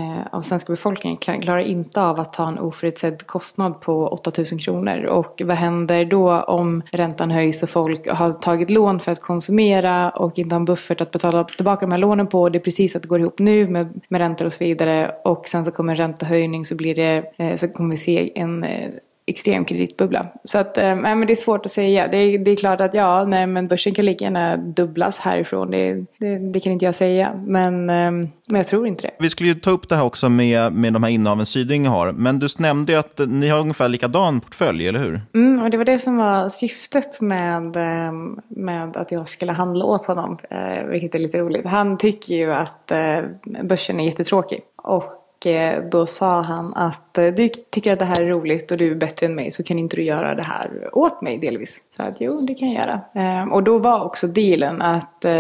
[0.02, 5.06] eh, av svenska befolkningen klarar inte av att ta en oförutsedd kostnad på 8000 kronor.
[5.06, 10.10] Och vad händer då om räntan höjs och folk har tagit lån för att konsumera
[10.10, 12.50] och inte har en buffert att betala tillbaka de här lånen på.
[12.50, 15.12] Det är precis att det går ihop nu med, med räntor och så vidare.
[15.24, 18.64] Och sen så kommer en räntehöjning så, blir det, eh, så kommer vi se en
[18.64, 18.90] eh,
[19.28, 20.26] extrem kreditbubbla.
[20.44, 22.08] Så att, eh, men det är svårt att säga.
[22.08, 25.72] Det är, det är klart att ja, nej, men börsen kan lika gärna dubblas härifrån.
[25.72, 27.32] Det, det, det kan inte jag säga.
[27.46, 29.12] Men, eh, men jag tror inte det.
[29.20, 32.12] Vi skulle ju ta upp det här också med, med de här innehaven Syding har.
[32.12, 35.22] Men du nämnde ju att ni har ungefär likadan portfölj, eller hur?
[35.36, 38.12] Mm, och det var det som var syftet med, eh,
[38.48, 40.38] med att jag skulle handla åt honom.
[40.50, 41.66] Eh, vilket är lite roligt.
[41.66, 43.20] Han tycker ju att eh,
[43.64, 44.62] börsen är jättetråkig.
[44.76, 48.72] Och och eh, då sa han att eh, du tycker att det här är roligt
[48.72, 51.38] och du är bättre än mig så kan inte du göra det här åt mig
[51.38, 51.82] delvis.
[51.98, 53.02] Så att jo, det kan jag göra.
[53.16, 55.32] Ehm, och då var också dealen att eh,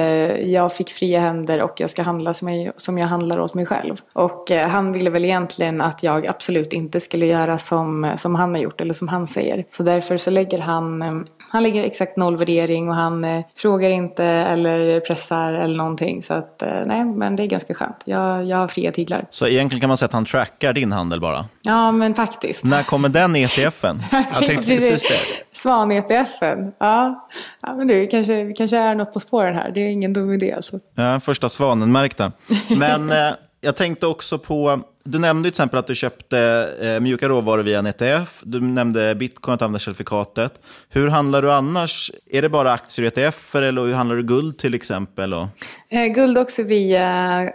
[0.51, 3.65] jag fick fria händer och jag ska handla som jag, som jag handlar åt mig
[3.65, 3.95] själv.
[4.13, 8.61] Och han ville väl egentligen att jag absolut inte skulle göra som, som han har
[8.61, 9.65] gjort eller som han säger.
[9.71, 14.99] Så därför så lägger han, han lägger exakt noll värdering och han frågar inte eller
[14.99, 16.21] pressar eller någonting.
[16.21, 18.03] Så att nej, men det är ganska skönt.
[18.05, 19.25] Jag, jag har fria tyglar.
[19.29, 21.45] Så egentligen kan man säga att han trackar din handel bara?
[21.61, 22.63] Ja, men faktiskt.
[22.63, 24.01] När kommer den ETFen?
[24.11, 25.57] jag tänkte precis det.
[25.57, 26.71] Svan-ETFen.
[26.79, 27.27] Ja.
[27.61, 29.71] ja, men du, kanske, kanske är något på spåren här.
[29.71, 30.79] Det är ingen dum idé alltså.
[30.95, 32.31] Ja, första svanen-märkta.
[32.77, 37.29] Men eh, jag tänkte också på, du nämnde till exempel att du köpte eh, mjuka
[37.29, 38.41] råvaror via en ETF.
[38.43, 40.53] Du nämnde bitcoin, att använda certifikatet.
[40.89, 42.11] Hur handlar du annars?
[42.31, 45.33] Är det bara aktier och ETF eller hur handlar du guld till exempel?
[45.33, 45.47] Och...
[45.89, 47.07] Eh, guld också via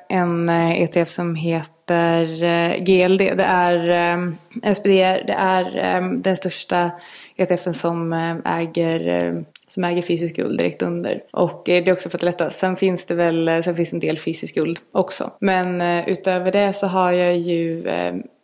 [0.08, 3.18] en eh, ETF som heter eh, GLD.
[3.18, 6.90] Det är eh, SPDR, det är eh, den största
[7.36, 9.42] ETFen som eh, äger eh,
[9.72, 11.22] som äger fysisk guld direkt under.
[11.32, 12.50] Och det är också för att lätta.
[12.50, 15.30] Sen finns det väl sen finns en del fysisk guld också.
[15.40, 17.88] Men utöver det så har jag ju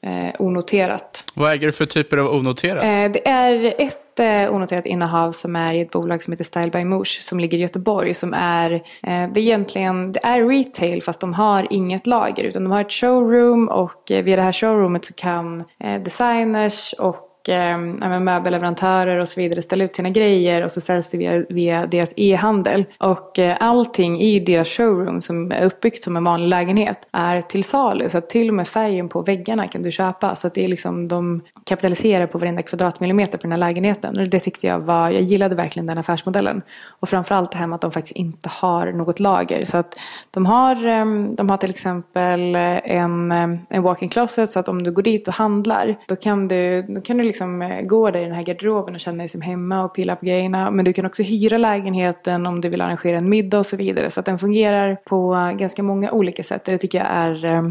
[0.03, 1.24] eh, onoterat.
[1.35, 2.85] Vad äger du för typer av onoterat?
[2.85, 6.70] Eh, det är ett eh, onoterat innehav som är i ett bolag som heter Style
[6.70, 8.14] by Moosh som ligger i Göteborg.
[8.14, 12.64] Som är, eh, det är egentligen det är retail fast de har inget lager utan
[12.64, 17.28] de har ett showroom och eh, via det här showroomet så kan eh, designers och
[17.49, 17.78] eh,
[18.20, 22.14] möbelleverantörer och så vidare ställa ut sina grejer och så säljs det via, via deras
[22.16, 22.84] e-handel.
[22.99, 27.64] Och eh, allting i deras showroom som är uppbyggt som en vanlig lägenhet är till
[27.64, 28.09] salu.
[28.09, 30.34] Så att till och med färgen på väggarna kan du köpa.
[30.34, 34.18] Så att det är liksom, de kapitaliserar på varenda kvadratmillimeter på den här lägenheten.
[34.18, 36.62] Och det tyckte jag var, jag gillade verkligen den affärsmodellen.
[36.86, 39.64] Och framförallt det här med att de faktiskt inte har något lager.
[39.64, 39.99] Så att
[40.30, 41.05] de har, eh,
[41.36, 45.03] de har till exempel eh, en, ehm, en walk-in closet så att om du går
[45.03, 48.24] dit och handlar då kan du, då kan du liksom liksom eh, gå där i
[48.24, 50.70] den här garderoben och känna dig som hemma och pilla på grejerna.
[50.70, 54.11] Men du kan också hyra lägenheten om du vill arrangera en middag och så vidare.
[54.11, 56.64] Så att den fungerar på ganska många olika sätt.
[56.64, 57.62] Det tycker jag är, eh,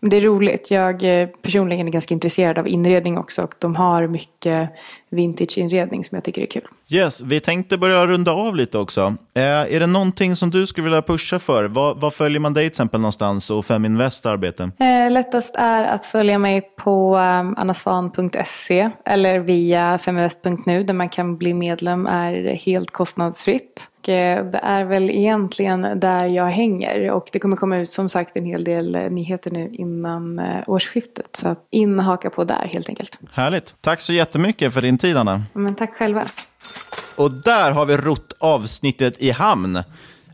[0.00, 0.70] det är roligt.
[0.70, 4.70] Jag eh, personligen är ganska intresserad av inredning också och de har mycket
[5.10, 6.62] vintageinredning som jag tycker är kul.
[6.88, 9.16] Yes, vi tänkte börja runda av lite också.
[9.34, 11.64] Eh, är det någonting som du skulle vilja pusha för?
[11.64, 14.70] Vad, vad följer man dig till exempel någonstans och Feminvest arbete?
[14.78, 21.36] Eh, lättast är att följa mig på um, annasvan.se eller via feminvest.nu där man kan
[21.36, 23.90] bli medlem är helt kostnadsfritt.
[24.08, 28.36] Eh, det är väl egentligen där jag hänger och det kommer komma ut som sagt
[28.36, 31.36] en hel del eh, nyheter nu innan eh, årsskiftet.
[31.36, 33.18] Så in och haka på där helt enkelt.
[33.32, 33.74] Härligt.
[33.80, 35.42] Tack så jättemycket för din tid Anna.
[35.52, 36.26] Men tack själva.
[37.16, 39.82] Och där har vi rott avsnittet i hamn.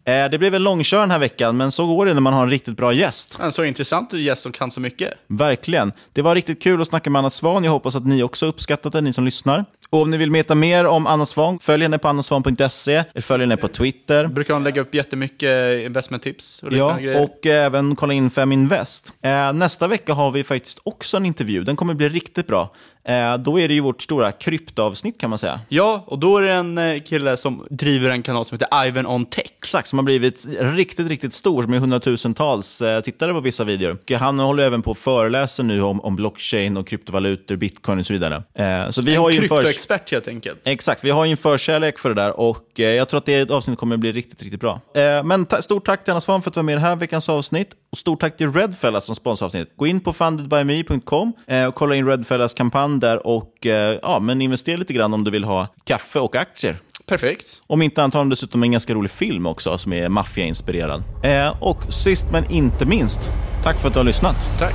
[0.05, 2.51] Det blev en långkör den här veckan, men så går det när man har en
[2.51, 3.39] riktigt bra gäst.
[3.41, 5.13] En så intressant gäst som kan så mycket.
[5.27, 5.93] Verkligen.
[6.13, 7.65] Det var riktigt kul att snacka med Anna Svan.
[7.65, 9.65] Jag hoppas att ni också uppskattat det, ni som lyssnar.
[9.93, 13.57] Och om ni vill veta mer om Anna Svahn, följ henne på annasvahn.se, följ henne
[13.57, 14.27] på Twitter.
[14.27, 17.23] Brukar hon lägga upp jättemycket investmenttips och Ja, grejer.
[17.25, 19.13] och även kolla in Feminvest.
[19.23, 21.65] Eh, nästa vecka har vi faktiskt också en intervju.
[21.65, 22.75] Den kommer bli riktigt bra.
[23.05, 25.61] Eh, då är det ju vårt stora kryptoavsnitt kan man säga.
[25.69, 29.07] Ja, och då är det en eh, kille som driver en kanal som heter Ivan
[29.07, 29.47] on Tech.
[29.59, 34.17] Exakt, som har blivit riktigt, riktigt stor med hundratusentals eh, tittare på vissa videor.
[34.17, 38.13] Han håller även på att föreläsa nu om, om blockchain och kryptovalutor, bitcoin och så
[38.13, 38.43] vidare.
[38.91, 40.61] Så vi en har ju kryptoexpert helt enkelt.
[40.65, 43.79] Exakt, vi har ju en förkärlek för det där och jag tror att det avsnittet
[43.79, 44.81] kommer att bli riktigt, riktigt bra.
[45.25, 47.69] Men stort tack till Anna Svan för att vara med i den här veckans avsnitt.
[47.93, 49.77] Och stort tack till Redfellas som sponsrar avsnittet.
[49.77, 51.33] Gå in på fundedbyme.com
[51.69, 55.31] och kolla in Redfellas kampanj där och eh, ja, men investera lite grann om du
[55.31, 56.77] vill ha kaffe och aktier.
[57.07, 57.61] Perfekt.
[57.67, 61.03] Om inte de dessutom en ganska rolig film också som är maffiainspirerad.
[61.25, 63.31] Eh, och sist men inte minst,
[63.63, 64.37] tack för att du har lyssnat.
[64.59, 64.75] Tack.